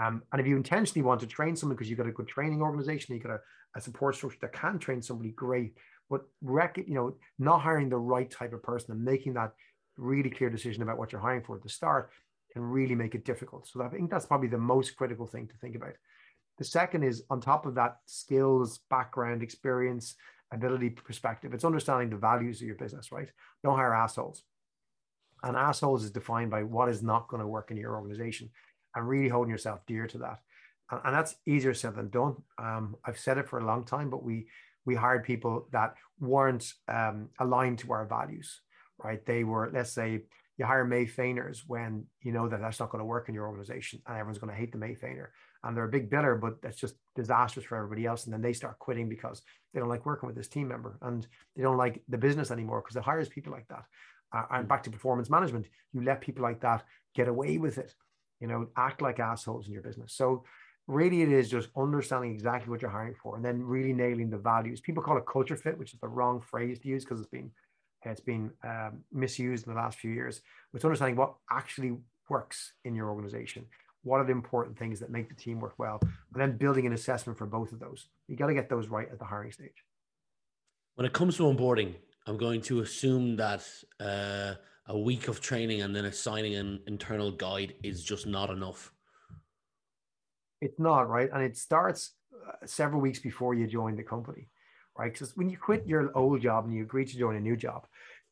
Um, 0.00 0.22
and 0.32 0.40
if 0.40 0.46
you 0.46 0.56
intentionally 0.56 1.02
want 1.02 1.20
to 1.20 1.26
train 1.26 1.56
someone 1.56 1.76
because 1.76 1.88
you've 1.88 1.98
got 1.98 2.06
a 2.06 2.12
good 2.12 2.28
training 2.28 2.62
organization, 2.62 3.14
you've 3.14 3.24
got 3.24 3.32
a, 3.32 3.40
a 3.76 3.80
support 3.80 4.14
structure 4.14 4.38
that 4.42 4.52
can 4.52 4.78
train 4.78 5.02
somebody, 5.02 5.30
great. 5.30 5.76
But 6.10 6.22
rec- 6.42 6.76
you 6.86 6.94
know, 6.94 7.16
not 7.38 7.62
hiring 7.62 7.88
the 7.88 7.98
right 7.98 8.30
type 8.30 8.52
of 8.52 8.62
person 8.62 8.92
and 8.92 9.04
making 9.04 9.34
that 9.34 9.52
really 9.96 10.30
clear 10.30 10.50
decision 10.50 10.82
about 10.82 10.98
what 10.98 11.12
you're 11.12 11.20
hiring 11.20 11.42
for 11.42 11.56
at 11.56 11.62
the 11.62 11.68
start 11.68 12.10
can 12.52 12.62
really 12.62 12.94
make 12.94 13.14
it 13.14 13.24
difficult. 13.24 13.66
So 13.66 13.82
I 13.82 13.88
think 13.88 14.10
that's 14.10 14.26
probably 14.26 14.48
the 14.48 14.58
most 14.58 14.96
critical 14.96 15.26
thing 15.26 15.48
to 15.48 15.56
think 15.56 15.74
about. 15.74 15.94
The 16.58 16.64
second 16.64 17.02
is 17.02 17.24
on 17.30 17.40
top 17.40 17.66
of 17.66 17.74
that 17.76 17.96
skills, 18.06 18.80
background, 18.90 19.42
experience, 19.42 20.16
ability 20.52 20.90
perspective, 20.90 21.54
it's 21.54 21.64
understanding 21.64 22.10
the 22.10 22.16
values 22.16 22.60
of 22.60 22.66
your 22.66 22.76
business, 22.76 23.10
right? 23.10 23.28
Don't 23.64 23.76
hire 23.76 23.94
assholes. 23.94 24.44
And 25.42 25.56
assholes 25.56 26.04
is 26.04 26.10
defined 26.10 26.50
by 26.50 26.62
what 26.62 26.88
is 26.88 27.02
not 27.02 27.28
going 27.28 27.40
to 27.40 27.48
work 27.48 27.70
in 27.70 27.76
your 27.76 27.96
organization 27.96 28.50
and 28.94 29.08
really 29.08 29.28
holding 29.28 29.50
yourself 29.50 29.80
dear 29.86 30.06
to 30.06 30.18
that. 30.18 30.40
And, 30.90 31.00
and 31.04 31.14
that's 31.14 31.36
easier 31.46 31.74
said 31.74 31.96
than 31.96 32.10
done. 32.10 32.36
Um, 32.58 32.96
I've 33.04 33.18
said 33.18 33.38
it 33.38 33.48
for 33.48 33.58
a 33.58 33.66
long 33.66 33.84
time, 33.84 34.10
but 34.10 34.22
we 34.22 34.46
we 34.84 34.94
hired 34.94 35.24
people 35.24 35.68
that 35.72 35.94
weren't 36.20 36.72
um, 36.88 37.28
aligned 37.38 37.78
to 37.80 37.92
our 37.92 38.06
values, 38.06 38.60
right? 39.02 39.24
They 39.24 39.44
were, 39.44 39.70
let's 39.72 39.92
say, 39.92 40.22
you 40.58 40.66
hire 40.66 40.84
May 40.84 41.06
Feiners 41.06 41.60
when 41.66 42.06
you 42.20 42.32
know 42.32 42.48
that 42.48 42.60
that's 42.60 42.78
not 42.78 42.90
going 42.90 43.00
to 43.00 43.06
work 43.06 43.28
in 43.28 43.34
your 43.34 43.46
organization 43.46 44.00
and 44.06 44.16
everyone's 44.16 44.38
going 44.38 44.52
to 44.52 44.58
hate 44.58 44.72
the 44.72 44.78
May 44.78 44.94
Feiner 44.94 45.32
and 45.64 45.76
they're 45.76 45.84
a 45.84 45.88
big 45.88 46.10
biller, 46.10 46.40
but 46.40 46.60
that's 46.60 46.76
just 46.76 46.96
disastrous 47.14 47.64
for 47.64 47.76
everybody 47.76 48.04
else. 48.04 48.24
And 48.24 48.32
then 48.32 48.42
they 48.42 48.52
start 48.52 48.78
quitting 48.78 49.08
because 49.08 49.42
they 49.72 49.80
don't 49.80 49.88
like 49.88 50.04
working 50.04 50.26
with 50.26 50.36
this 50.36 50.48
team 50.48 50.68
member 50.68 50.98
and 51.02 51.26
they 51.56 51.62
don't 51.62 51.76
like 51.76 52.02
the 52.08 52.18
business 52.18 52.50
anymore 52.50 52.80
because 52.80 52.96
it 52.96 53.02
hires 53.02 53.28
people 53.28 53.52
like 53.52 53.68
that. 53.68 53.84
Uh, 54.34 54.44
and 54.50 54.68
back 54.68 54.82
to 54.82 54.90
performance 54.90 55.30
management, 55.30 55.66
you 55.92 56.02
let 56.02 56.20
people 56.20 56.42
like 56.42 56.60
that 56.60 56.84
get 57.14 57.28
away 57.28 57.58
with 57.58 57.78
it, 57.78 57.94
you 58.40 58.48
know, 58.48 58.68
act 58.76 59.02
like 59.02 59.20
assholes 59.20 59.66
in 59.66 59.72
your 59.72 59.82
business. 59.82 60.14
So 60.14 60.44
really 60.86 61.22
it 61.22 61.30
is 61.30 61.50
just 61.50 61.68
understanding 61.76 62.32
exactly 62.32 62.70
what 62.70 62.82
you're 62.82 62.90
hiring 62.90 63.14
for 63.22 63.36
and 63.36 63.44
then 63.44 63.62
really 63.62 63.92
nailing 63.92 64.30
the 64.30 64.38
values. 64.38 64.80
People 64.80 65.02
call 65.02 65.16
it 65.16 65.24
culture 65.30 65.56
fit 65.56 65.78
which 65.78 65.94
is 65.94 66.00
the 66.00 66.08
wrong 66.08 66.40
phrase 66.40 66.78
to 66.80 66.88
use 66.88 67.04
because 67.04 67.20
it's 67.20 67.30
been 67.30 67.50
it's 68.04 68.20
been 68.20 68.50
um, 68.64 68.98
misused 69.12 69.66
in 69.66 69.74
the 69.74 69.78
last 69.78 69.98
few 69.98 70.10
years. 70.10 70.40
It's 70.74 70.84
understanding 70.84 71.16
what 71.16 71.34
actually 71.50 71.96
works 72.28 72.72
in 72.84 72.96
your 72.96 73.08
organization. 73.10 73.64
What 74.02 74.18
are 74.18 74.24
the 74.24 74.32
important 74.32 74.76
things 74.76 74.98
that 74.98 75.10
make 75.10 75.28
the 75.28 75.36
team 75.36 75.60
work 75.60 75.74
well? 75.78 76.00
And 76.02 76.42
then 76.42 76.56
building 76.56 76.84
an 76.84 76.94
assessment 76.94 77.38
for 77.38 77.46
both 77.46 77.70
of 77.70 77.78
those. 77.78 78.08
You 78.26 78.36
got 78.36 78.48
to 78.48 78.54
get 78.54 78.68
those 78.68 78.88
right 78.88 79.06
at 79.12 79.20
the 79.20 79.24
hiring 79.24 79.52
stage. 79.52 79.84
When 80.96 81.06
it 81.06 81.12
comes 81.12 81.36
to 81.36 81.44
onboarding 81.44 81.94
i'm 82.26 82.36
going 82.36 82.60
to 82.60 82.80
assume 82.80 83.36
that 83.36 83.66
uh, 84.00 84.54
a 84.86 84.98
week 84.98 85.28
of 85.28 85.40
training 85.40 85.82
and 85.82 85.94
then 85.94 86.04
assigning 86.06 86.54
an 86.54 86.80
internal 86.86 87.30
guide 87.30 87.74
is 87.82 88.02
just 88.04 88.26
not 88.26 88.50
enough 88.50 88.92
it's 90.62 90.78
not 90.78 91.08
right, 91.08 91.28
and 91.32 91.42
it 91.42 91.56
starts 91.56 92.12
uh, 92.32 92.52
several 92.64 93.00
weeks 93.00 93.18
before 93.18 93.52
you 93.52 93.66
join 93.66 93.96
the 93.96 94.02
company, 94.02 94.48
right? 94.96 95.12
Because 95.12 95.36
when 95.36 95.50
you 95.50 95.58
quit 95.58 95.86
your 95.86 96.16
old 96.16 96.40
job 96.40 96.64
and 96.64 96.72
you 96.72 96.82
agree 96.82 97.04
to 97.04 97.18
join 97.18 97.34
a 97.34 97.40
new 97.40 97.56
job, 97.56 97.86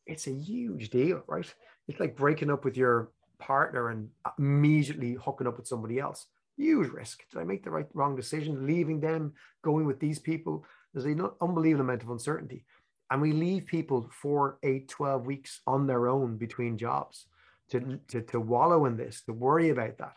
it's 0.07 0.27
a 0.27 0.33
huge 0.33 0.89
deal, 0.89 1.23
right? 1.27 1.53
It's 1.87 1.99
like 1.99 2.15
breaking 2.15 2.49
up 2.49 2.63
with 2.63 2.77
your 2.77 3.11
partner 3.37 3.89
and 3.89 4.09
immediately 4.39 5.13
hooking 5.13 5.45
up 5.45 5.57
with 5.57 5.67
somebody 5.67 5.99
else. 5.99 6.27
Huge 6.57 6.89
risk. 6.89 7.23
Did 7.31 7.39
I 7.39 7.43
make 7.43 7.63
the 7.63 7.71
right 7.71 7.87
wrong 7.93 8.15
decision? 8.15 8.65
Leaving 8.65 9.01
them, 9.01 9.33
going 9.61 9.85
with 9.85 9.99
these 9.99 10.19
people. 10.19 10.65
There's 10.93 11.05
an 11.05 11.27
unbelievable 11.41 11.83
amount 11.83 12.03
of 12.03 12.09
uncertainty. 12.09 12.65
And 13.09 13.21
we 13.21 13.33
leave 13.33 13.65
people 13.65 14.09
for 14.21 14.57
eight, 14.63 14.87
12 14.87 15.25
weeks 15.25 15.59
on 15.67 15.85
their 15.85 16.07
own 16.07 16.37
between 16.37 16.77
jobs 16.77 17.25
to, 17.71 17.99
to, 18.07 18.21
to 18.21 18.39
wallow 18.39 18.85
in 18.85 18.95
this, 18.95 19.21
to 19.25 19.33
worry 19.33 19.69
about 19.69 19.97
that. 19.97 20.13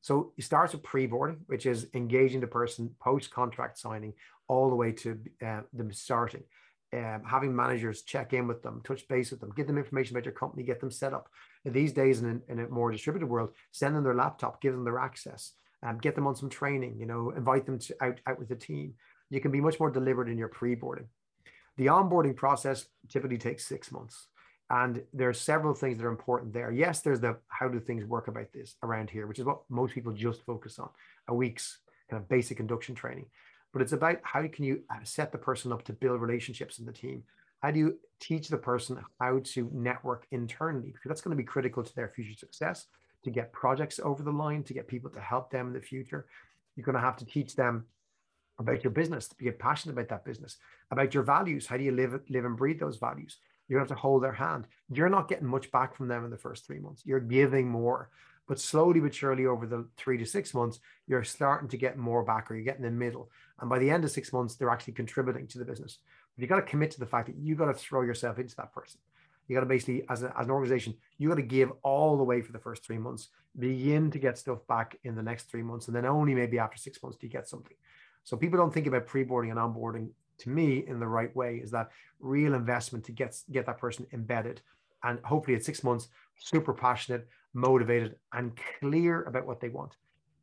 So 0.00 0.32
it 0.36 0.44
starts 0.44 0.72
with 0.72 0.82
pre-boarding, 0.82 1.40
which 1.46 1.66
is 1.66 1.88
engaging 1.94 2.40
the 2.40 2.46
person 2.46 2.94
post-contract 3.00 3.78
signing 3.78 4.14
all 4.48 4.70
the 4.70 4.76
way 4.76 4.92
to 4.92 5.18
uh, 5.44 5.60
them 5.72 5.92
starting. 5.92 6.42
Um, 6.92 7.22
having 7.24 7.54
managers 7.54 8.02
check 8.02 8.32
in 8.32 8.48
with 8.48 8.62
them, 8.62 8.82
touch 8.84 9.06
base 9.06 9.30
with 9.30 9.38
them, 9.38 9.52
give 9.54 9.68
them 9.68 9.78
information 9.78 10.16
about 10.16 10.24
your 10.24 10.34
company, 10.34 10.64
get 10.64 10.80
them 10.80 10.90
set 10.90 11.14
up. 11.14 11.28
These 11.64 11.92
days, 11.92 12.20
in, 12.20 12.42
in, 12.48 12.58
a 12.58 12.68
more 12.68 12.90
distributed 12.90 13.28
world, 13.28 13.52
send 13.70 13.94
them 13.94 14.02
their 14.02 14.14
laptop, 14.14 14.60
give 14.60 14.72
them 14.72 14.82
their 14.82 14.98
access, 14.98 15.52
um, 15.84 15.98
get 15.98 16.16
them 16.16 16.26
on 16.26 16.34
some 16.34 16.48
training. 16.48 16.96
You 16.98 17.06
know, 17.06 17.30
invite 17.30 17.64
them 17.64 17.78
to 17.78 17.94
out 18.00 18.20
out 18.26 18.40
with 18.40 18.48
the 18.48 18.56
team. 18.56 18.94
You 19.28 19.40
can 19.40 19.52
be 19.52 19.60
much 19.60 19.78
more 19.78 19.90
deliberate 19.90 20.28
in 20.28 20.38
your 20.38 20.48
pre-boarding. 20.48 21.06
The 21.76 21.86
onboarding 21.86 22.34
process 22.34 22.86
typically 23.08 23.38
takes 23.38 23.66
six 23.66 23.92
months. 23.92 24.26
And 24.70 25.02
there 25.12 25.28
are 25.28 25.34
several 25.34 25.74
things 25.74 25.98
that 25.98 26.06
are 26.06 26.10
important 26.10 26.52
there. 26.52 26.70
Yes, 26.70 27.00
there's 27.00 27.20
the 27.20 27.36
how 27.48 27.68
do 27.68 27.80
things 27.80 28.04
work 28.04 28.28
about 28.28 28.52
this 28.52 28.76
around 28.84 29.10
here, 29.10 29.26
which 29.26 29.40
is 29.40 29.44
what 29.44 29.62
most 29.68 29.94
people 29.94 30.12
just 30.12 30.42
focus 30.42 30.78
on 30.78 30.88
a 31.26 31.34
week's 31.34 31.78
kind 32.08 32.22
of 32.22 32.28
basic 32.28 32.60
induction 32.60 32.94
training. 32.94 33.26
But 33.72 33.82
it's 33.82 33.92
about 33.92 34.18
how 34.22 34.46
can 34.46 34.64
you 34.64 34.82
uh, 34.88 35.02
set 35.02 35.32
the 35.32 35.38
person 35.38 35.72
up 35.72 35.82
to 35.84 35.92
build 35.92 36.20
relationships 36.20 36.78
in 36.78 36.86
the 36.86 36.92
team? 36.92 37.24
How 37.62 37.72
do 37.72 37.80
you 37.80 37.98
teach 38.20 38.48
the 38.48 38.56
person 38.56 38.98
how 39.20 39.40
to 39.44 39.70
network 39.72 40.26
internally? 40.30 40.92
Because 40.92 41.08
that's 41.08 41.20
going 41.20 41.36
to 41.36 41.42
be 41.42 41.46
critical 41.46 41.82
to 41.82 41.94
their 41.94 42.08
future 42.08 42.38
success, 42.38 42.86
to 43.24 43.30
get 43.30 43.52
projects 43.52 44.00
over 44.02 44.22
the 44.22 44.30
line, 44.30 44.62
to 44.64 44.74
get 44.74 44.88
people 44.88 45.10
to 45.10 45.20
help 45.20 45.50
them 45.50 45.66
in 45.68 45.72
the 45.72 45.80
future. 45.80 46.26
You're 46.76 46.84
going 46.84 46.94
to 46.94 47.00
have 47.00 47.16
to 47.16 47.26
teach 47.26 47.56
them 47.56 47.86
about 48.58 48.84
your 48.84 48.92
business, 48.92 49.28
to 49.28 49.34
be 49.36 49.50
passionate 49.50 49.94
about 49.94 50.08
that 50.08 50.24
business, 50.24 50.56
about 50.90 51.12
your 51.12 51.22
values. 51.22 51.66
How 51.66 51.76
do 51.76 51.82
you 51.84 51.92
live, 51.92 52.18
live 52.28 52.44
and 52.44 52.56
breathe 52.56 52.80
those 52.80 52.98
values? 52.98 53.38
You 53.70 53.78
have 53.78 53.88
to 53.88 53.94
hold 53.94 54.24
their 54.24 54.32
hand. 54.32 54.66
You're 54.92 55.08
not 55.08 55.28
getting 55.28 55.46
much 55.46 55.70
back 55.70 55.94
from 55.94 56.08
them 56.08 56.24
in 56.24 56.30
the 56.30 56.36
first 56.36 56.66
three 56.66 56.80
months. 56.80 57.02
You're 57.06 57.20
giving 57.20 57.68
more, 57.68 58.10
but 58.48 58.58
slowly 58.58 58.98
but 58.98 59.14
surely 59.14 59.46
over 59.46 59.64
the 59.64 59.86
three 59.96 60.18
to 60.18 60.26
six 60.26 60.52
months, 60.52 60.80
you're 61.06 61.22
starting 61.22 61.68
to 61.68 61.76
get 61.76 61.96
more 61.96 62.24
back 62.24 62.50
or 62.50 62.56
you're 62.56 62.64
getting 62.64 62.84
in 62.84 62.92
the 62.92 62.98
middle. 62.98 63.30
And 63.60 63.70
by 63.70 63.78
the 63.78 63.88
end 63.88 64.04
of 64.04 64.10
six 64.10 64.32
months, 64.32 64.56
they're 64.56 64.70
actually 64.70 64.94
contributing 64.94 65.46
to 65.46 65.58
the 65.58 65.64
business. 65.64 65.98
But 66.34 66.42
you 66.42 66.48
got 66.48 66.56
to 66.56 66.62
commit 66.62 66.90
to 66.90 67.00
the 67.00 67.06
fact 67.06 67.28
that 67.28 67.36
you've 67.36 67.58
got 67.58 67.66
to 67.66 67.74
throw 67.74 68.02
yourself 68.02 68.40
into 68.40 68.56
that 68.56 68.74
person. 68.74 68.98
You 69.46 69.54
got 69.54 69.60
to 69.60 69.66
basically, 69.66 70.04
as, 70.08 70.24
a, 70.24 70.34
as 70.36 70.46
an 70.46 70.50
organization, 70.50 70.94
you 71.18 71.28
got 71.28 71.36
to 71.36 71.42
give 71.42 71.70
all 71.82 72.16
the 72.16 72.24
way 72.24 72.42
for 72.42 72.50
the 72.50 72.58
first 72.58 72.84
three 72.84 72.98
months, 72.98 73.28
begin 73.56 74.10
to 74.10 74.18
get 74.18 74.36
stuff 74.36 74.66
back 74.66 74.98
in 75.04 75.14
the 75.14 75.22
next 75.22 75.48
three 75.48 75.62
months. 75.62 75.86
And 75.86 75.94
then 75.94 76.06
only 76.06 76.34
maybe 76.34 76.58
after 76.58 76.76
six 76.76 77.00
months 77.02 77.18
do 77.18 77.28
you 77.28 77.32
get 77.32 77.48
something. 77.48 77.76
So 78.24 78.36
people 78.36 78.58
don't 78.58 78.74
think 78.74 78.88
about 78.88 79.06
pre-boarding 79.06 79.52
and 79.52 79.60
onboarding 79.60 80.10
to 80.40 80.50
me 80.50 80.84
in 80.86 81.00
the 81.00 81.06
right 81.06 81.34
way 81.34 81.56
is 81.56 81.70
that 81.70 81.90
real 82.18 82.54
investment 82.54 83.04
to 83.04 83.12
get 83.12 83.36
get 83.50 83.66
that 83.66 83.78
person 83.78 84.06
embedded. 84.12 84.60
And 85.02 85.18
hopefully 85.24 85.56
at 85.56 85.64
six 85.64 85.82
months 85.82 86.08
super 86.36 86.72
passionate 86.72 87.28
motivated 87.52 88.16
and 88.32 88.58
clear 88.80 89.22
about 89.22 89.46
what 89.46 89.60
they 89.60 89.68
want. 89.68 89.96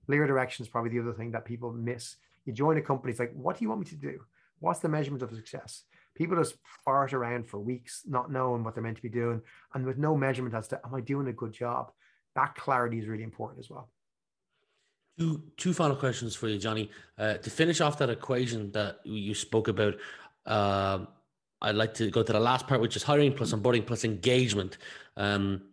Clear 0.05 0.27
direction 0.27 0.63
is 0.63 0.69
probably 0.69 0.91
the 0.91 0.99
other 0.99 1.13
thing 1.13 1.31
that 1.31 1.45
people 1.45 1.71
miss. 1.71 2.15
You 2.45 2.53
join 2.53 2.77
a 2.77 2.81
company 2.81 3.11
it's 3.11 3.19
like 3.19 3.33
what 3.33 3.57
do 3.57 3.63
you 3.63 3.69
want 3.69 3.81
me 3.81 3.87
to 3.87 3.95
do? 3.95 4.19
What's 4.59 4.79
the 4.79 4.89
measurement 4.89 5.23
of 5.23 5.33
success? 5.33 5.83
People 6.15 6.37
just 6.37 6.55
fart 6.83 7.13
around 7.13 7.47
for 7.47 7.59
weeks 7.59 8.01
not 8.07 8.31
knowing 8.31 8.63
what 8.63 8.73
they're 8.73 8.83
meant 8.83 8.97
to 8.97 9.03
be 9.03 9.09
doing 9.09 9.41
and 9.73 9.85
with 9.85 9.97
no 9.97 10.17
measurement 10.17 10.55
as 10.55 10.67
to 10.69 10.81
am 10.83 10.95
i 10.95 11.01
doing 11.01 11.27
a 11.27 11.33
good 11.33 11.53
job? 11.53 11.91
That 12.35 12.55
clarity 12.55 12.99
is 12.99 13.07
really 13.07 13.23
important 13.23 13.59
as 13.59 13.69
well 13.69 13.89
Two, 15.17 15.41
two 15.57 15.73
final 15.73 15.95
questions 15.95 16.35
for 16.35 16.47
you, 16.47 16.59
Johnny. 16.59 16.91
Uh, 17.17 17.35
to 17.35 17.49
finish 17.49 17.81
off 17.81 17.97
that 17.97 18.09
equation 18.09 18.71
that 18.73 18.99
you 19.03 19.33
spoke 19.33 19.67
about, 19.67 19.95
uh, 20.45 20.99
I'd 21.61 21.75
like 21.75 21.95
to 21.95 22.11
go 22.11 22.21
to 22.21 22.33
the 22.33 22.39
last 22.39 22.67
part, 22.67 22.81
which 22.81 22.95
is 22.95 23.01
hiring 23.01 23.33
plus 23.33 23.51
onboarding 23.51 23.85
plus 23.85 24.05
engagement. 24.05 24.77
Um, 25.15 25.63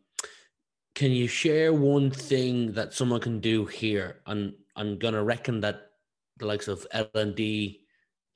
can 0.94 1.11
you 1.11 1.26
share 1.26 1.74
one 1.74 2.11
thing 2.11 2.72
that 2.72 2.94
someone 2.94 3.20
can 3.20 3.40
do 3.40 3.66
here? 3.66 4.20
And 4.26 4.54
I'm 4.76 4.98
going 4.98 5.14
to 5.14 5.22
reckon 5.22 5.61
that 5.61 5.90
the 6.38 6.46
likes 6.46 6.68
of 6.68 6.87
L&D 6.92 7.80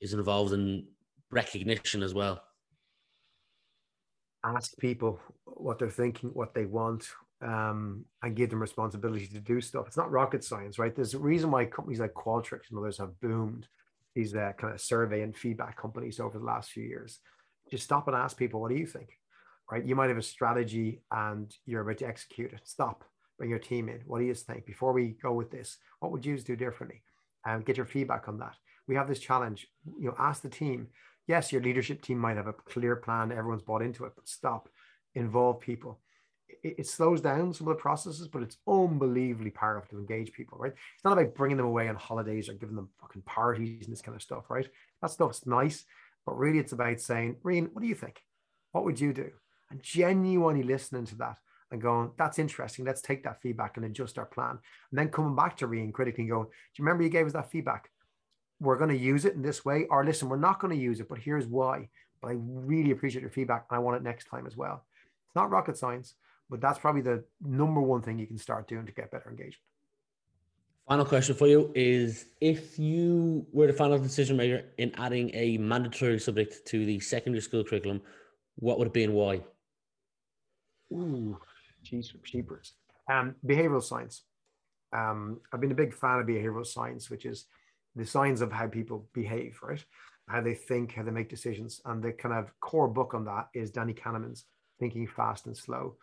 is 0.01 0.13
involved 0.13 0.53
in 0.53 0.87
recognition 1.31 2.03
as 2.03 2.13
well. 2.13 2.43
Ask 4.43 4.77
people 4.77 5.19
what 5.45 5.79
they're 5.79 5.89
thinking, 5.89 6.29
what 6.33 6.53
they 6.53 6.65
want, 6.65 7.07
um, 7.41 8.05
and 8.21 8.35
give 8.35 8.49
them 8.49 8.61
responsibility 8.61 9.27
to 9.27 9.39
do 9.39 9.61
stuff. 9.61 9.87
It's 9.87 9.97
not 9.97 10.11
rocket 10.11 10.43
science, 10.43 10.77
right? 10.77 10.95
There's 10.95 11.13
a 11.13 11.19
reason 11.19 11.51
why 11.51 11.65
companies 11.65 11.99
like 11.99 12.13
Qualtrics 12.13 12.69
and 12.69 12.79
others 12.79 12.97
have 12.97 13.19
boomed 13.21 13.67
these 14.15 14.35
uh, 14.35 14.51
kind 14.57 14.73
of 14.73 14.81
survey 14.81 15.21
and 15.21 15.35
feedback 15.35 15.77
companies 15.77 16.19
over 16.19 16.37
the 16.37 16.45
last 16.45 16.71
few 16.71 16.83
years. 16.83 17.19
Just 17.71 17.83
stop 17.83 18.07
and 18.07 18.15
ask 18.15 18.35
people, 18.35 18.59
what 18.59 18.71
do 18.71 18.77
you 18.77 18.87
think? 18.87 19.09
Right? 19.71 19.85
You 19.85 19.95
might 19.95 20.09
have 20.09 20.17
a 20.17 20.23
strategy 20.23 21.01
and 21.11 21.53
you're 21.65 21.81
about 21.81 21.99
to 21.99 22.07
execute 22.07 22.51
it. 22.51 22.61
Stop, 22.63 23.03
bring 23.37 23.51
your 23.51 23.59
team 23.59 23.87
in. 23.87 24.01
What 24.05 24.19
do 24.19 24.25
you 24.25 24.33
think? 24.33 24.65
Before 24.65 24.91
we 24.91 25.15
go 25.21 25.33
with 25.33 25.51
this, 25.51 25.77
what 25.99 26.11
would 26.11 26.25
you 26.25 26.37
do 26.39 26.55
differently? 26.55 27.03
And 27.45 27.57
um, 27.57 27.61
get 27.61 27.77
your 27.77 27.85
feedback 27.85 28.27
on 28.27 28.39
that. 28.39 28.55
We 28.87 28.95
have 28.95 29.07
this 29.07 29.19
challenge. 29.19 29.67
You 29.99 30.07
know, 30.07 30.15
ask 30.17 30.41
the 30.41 30.49
team. 30.49 30.87
Yes, 31.27 31.51
your 31.51 31.61
leadership 31.61 32.01
team 32.01 32.17
might 32.17 32.37
have 32.37 32.47
a 32.47 32.53
clear 32.53 32.95
plan. 32.95 33.31
Everyone's 33.31 33.61
bought 33.61 33.83
into 33.83 34.05
it, 34.05 34.13
but 34.15 34.27
stop. 34.27 34.67
Involve 35.13 35.59
people 35.59 35.99
it, 36.63 36.87
slows 36.87 37.21
down 37.21 37.53
some 37.53 37.67
of 37.67 37.75
the 37.75 37.81
processes, 37.81 38.27
but 38.27 38.43
it's 38.43 38.57
unbelievably 38.67 39.51
powerful 39.51 39.89
to 39.89 39.99
engage 39.99 40.31
people, 40.31 40.57
right? 40.57 40.73
It's 40.95 41.03
not 41.03 41.13
about 41.13 41.35
bringing 41.35 41.57
them 41.57 41.65
away 41.65 41.87
on 41.87 41.95
holidays 41.95 42.49
or 42.49 42.53
giving 42.53 42.75
them 42.75 42.89
fucking 43.01 43.21
parties 43.23 43.85
and 43.85 43.91
this 43.91 44.01
kind 44.01 44.15
of 44.15 44.21
stuff, 44.21 44.49
right? 44.49 44.67
That 45.01 45.11
stuff's 45.11 45.45
nice, 45.45 45.85
but 46.25 46.37
really 46.37 46.59
it's 46.59 46.73
about 46.73 46.99
saying, 46.99 47.37
Reen, 47.43 47.69
what 47.73 47.81
do 47.81 47.87
you 47.87 47.95
think? 47.95 48.21
What 48.71 48.85
would 48.85 48.99
you 48.99 49.13
do? 49.13 49.31
And 49.71 49.81
genuinely 49.81 50.63
listening 50.63 51.05
to 51.05 51.15
that 51.17 51.37
and 51.71 51.81
going, 51.81 52.11
that's 52.17 52.39
interesting. 52.39 52.85
Let's 52.85 53.01
take 53.01 53.23
that 53.23 53.41
feedback 53.41 53.77
and 53.77 53.85
adjust 53.85 54.17
our 54.17 54.25
plan. 54.25 54.59
And 54.91 54.99
then 54.99 55.09
coming 55.09 55.35
back 55.35 55.57
to 55.57 55.67
Reen 55.67 55.91
critically 55.91 56.25
going, 56.25 56.45
do 56.45 56.49
you 56.77 56.83
remember 56.83 57.03
you 57.03 57.09
gave 57.09 57.27
us 57.27 57.33
that 57.33 57.51
feedback? 57.51 57.89
We're 58.59 58.77
going 58.77 58.89
to 58.89 58.97
use 58.97 59.25
it 59.25 59.35
in 59.35 59.41
this 59.41 59.63
way, 59.63 59.85
or 59.89 60.03
listen, 60.03 60.27
we're 60.27 60.37
not 60.37 60.59
going 60.59 60.75
to 60.75 60.81
use 60.81 60.99
it, 60.99 61.07
but 61.07 61.19
here's 61.19 61.47
why. 61.47 61.87
But 62.21 62.29
I 62.29 62.35
really 62.37 62.91
appreciate 62.91 63.21
your 63.21 63.31
feedback 63.31 63.65
and 63.69 63.77
I 63.77 63.79
want 63.79 63.95
it 63.95 64.03
next 64.03 64.25
time 64.25 64.45
as 64.45 64.57
well. 64.57 64.83
It's 65.27 65.35
not 65.35 65.51
rocket 65.51 65.77
science 65.77 66.15
but 66.49 66.61
that's 66.61 66.79
probably 66.79 67.01
the 67.01 67.23
number 67.41 67.81
one 67.81 68.01
thing 68.01 68.17
you 68.17 68.27
can 68.27 68.37
start 68.37 68.67
doing 68.67 68.85
to 68.85 68.91
get 68.91 69.11
better 69.11 69.29
engagement. 69.29 69.61
Final 70.87 71.05
question 71.05 71.35
for 71.35 71.47
you 71.47 71.71
is 71.75 72.25
if 72.41 72.79
you 72.79 73.45
were 73.51 73.67
the 73.67 73.73
final 73.73 73.99
decision 73.99 74.35
maker 74.35 74.63
in 74.79 74.91
adding 74.97 75.29
a 75.35 75.55
mandatory 75.59 76.17
subject 76.17 76.65
to 76.65 76.83
the 76.83 76.99
secondary 76.99 77.41
school 77.41 77.63
curriculum, 77.63 78.01
what 78.55 78.79
would 78.79 78.87
it 78.87 78.93
be 78.93 79.03
and 79.03 79.13
why? 79.13 79.43
Ooh, 80.91 81.37
geez, 81.83 82.11
cheapers. 82.23 82.73
Um, 83.07 83.35
behavioral 83.45 83.83
science. 83.83 84.23
Um, 84.91 85.39
I've 85.53 85.61
been 85.61 85.71
a 85.71 85.75
big 85.75 85.93
fan 85.93 86.19
of 86.19 86.25
behavioral 86.25 86.65
science, 86.65 87.11
which 87.11 87.25
is 87.25 87.45
the 87.95 88.05
science 88.05 88.41
of 88.41 88.51
how 88.51 88.65
people 88.65 89.07
behave, 89.13 89.59
right? 89.61 89.83
How 90.27 90.41
they 90.41 90.55
think, 90.55 90.95
how 90.95 91.03
they 91.03 91.11
make 91.11 91.29
decisions. 91.29 91.81
And 91.85 92.01
the 92.01 92.13
kind 92.13 92.33
of 92.33 92.51
core 92.61 92.87
book 92.87 93.13
on 93.13 93.25
that 93.25 93.49
is 93.53 93.69
Danny 93.69 93.93
Kahneman's 93.93 94.45
Thinking 94.79 95.05
Fast 95.05 95.45
and 95.45 95.55
Slow 95.55 95.97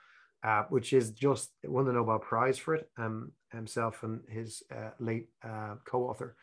uh, 0.47 0.63
which 0.69 0.93
is 0.93 1.11
just 1.11 1.51
won 1.65 1.85
the 1.87 1.93
Nobel 1.93 2.21
Prize 2.21 2.57
for 2.57 2.75
it. 2.77 2.89
Um, 2.97 3.33
himself 3.53 4.03
and 4.03 4.21
his 4.29 4.63
uh, 4.75 4.91
late 5.01 5.29
uh, 5.43 5.77
co-author 5.85 6.37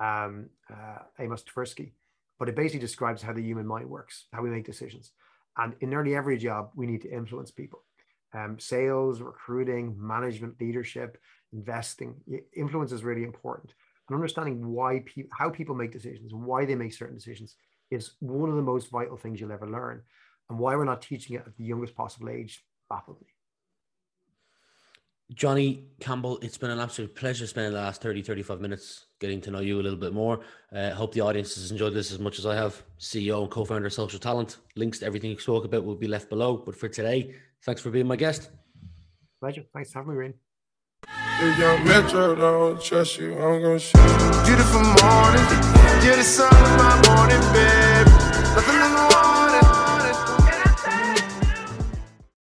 um, 0.00 0.50
uh, 0.70 0.98
Amos 1.18 1.42
Tversky. 1.42 1.92
But 2.38 2.48
it 2.48 2.56
basically 2.56 2.80
describes 2.80 3.22
how 3.22 3.32
the 3.32 3.42
human 3.42 3.66
mind 3.66 3.88
works, 3.88 4.26
how 4.32 4.42
we 4.42 4.50
make 4.50 4.66
decisions, 4.66 5.12
and 5.56 5.74
in 5.80 5.90
nearly 5.90 6.14
every 6.14 6.36
job 6.36 6.70
we 6.74 6.86
need 6.86 7.00
to 7.02 7.10
influence 7.10 7.50
people. 7.50 7.82
Um, 8.34 8.58
sales, 8.58 9.22
recruiting, 9.22 9.96
management, 9.98 10.60
leadership, 10.60 11.16
investing. 11.52 12.16
Influence 12.54 12.92
is 12.92 13.04
really 13.04 13.24
important. 13.24 13.72
and 14.08 14.14
understanding 14.14 14.68
why 14.68 15.02
people, 15.06 15.30
how 15.32 15.48
people 15.48 15.74
make 15.74 15.92
decisions, 15.92 16.34
why 16.34 16.66
they 16.66 16.74
make 16.74 16.92
certain 16.92 17.16
decisions, 17.16 17.56
is 17.90 18.16
one 18.20 18.50
of 18.50 18.56
the 18.56 18.62
most 18.62 18.90
vital 18.90 19.16
things 19.16 19.40
you'll 19.40 19.52
ever 19.52 19.70
learn, 19.70 20.02
and 20.50 20.58
why 20.58 20.76
we're 20.76 20.84
not 20.84 21.00
teaching 21.00 21.36
it 21.36 21.44
at 21.46 21.56
the 21.56 21.64
youngest 21.64 21.94
possible 21.94 22.28
age 22.28 22.64
baffles 22.90 23.18
me. 23.20 23.35
Johnny 25.34 25.88
Campbell, 25.98 26.38
it's 26.40 26.56
been 26.56 26.70
an 26.70 26.78
absolute 26.78 27.14
pleasure 27.14 27.46
spending 27.46 27.72
the 27.72 27.80
last 27.80 28.00
30, 28.00 28.22
35 28.22 28.60
minutes 28.60 29.06
getting 29.18 29.40
to 29.40 29.50
know 29.50 29.58
you 29.58 29.80
a 29.80 29.82
little 29.82 29.98
bit 29.98 30.12
more. 30.12 30.40
Uh, 30.72 30.90
hope 30.90 31.12
the 31.12 31.20
audience 31.20 31.56
has 31.56 31.72
enjoyed 31.72 31.94
this 31.94 32.12
as 32.12 32.20
much 32.20 32.38
as 32.38 32.46
I 32.46 32.54
have. 32.54 32.80
CEO 33.00 33.42
and 33.42 33.50
co 33.50 33.64
founder 33.64 33.86
of 33.86 33.92
Social 33.92 34.20
Talent. 34.20 34.58
Links 34.76 35.00
to 35.00 35.06
everything 35.06 35.30
you 35.30 35.38
spoke 35.38 35.64
about 35.64 35.84
will 35.84 35.96
be 35.96 36.06
left 36.06 36.28
below. 36.28 36.56
But 36.56 36.76
for 36.76 36.88
today, 36.88 37.34
thanks 37.64 37.80
for 37.80 37.90
being 37.90 38.06
my 38.06 38.16
guest. 38.16 38.50
Pleasure. 39.40 39.64
Thanks 39.74 39.92
for 39.92 39.98
having 39.98 40.12
me, 40.12 40.18
Rain. 40.18 40.34
If 41.38 41.58
young 41.58 41.84
Metro 41.84 42.34
don't 42.34 42.80
trust 42.80 43.18
you, 43.18 43.34
I'm 43.34 43.60
gonna 43.60 43.78
shoot. 43.78 43.96
Beautiful 44.46 44.80
morning, 44.80 45.44
Get 46.02 46.16
the 46.16 46.24
sun 46.24 46.54
in 46.54 46.76
my 46.78 47.02
morning, 47.08 47.40
baby. 47.52 48.15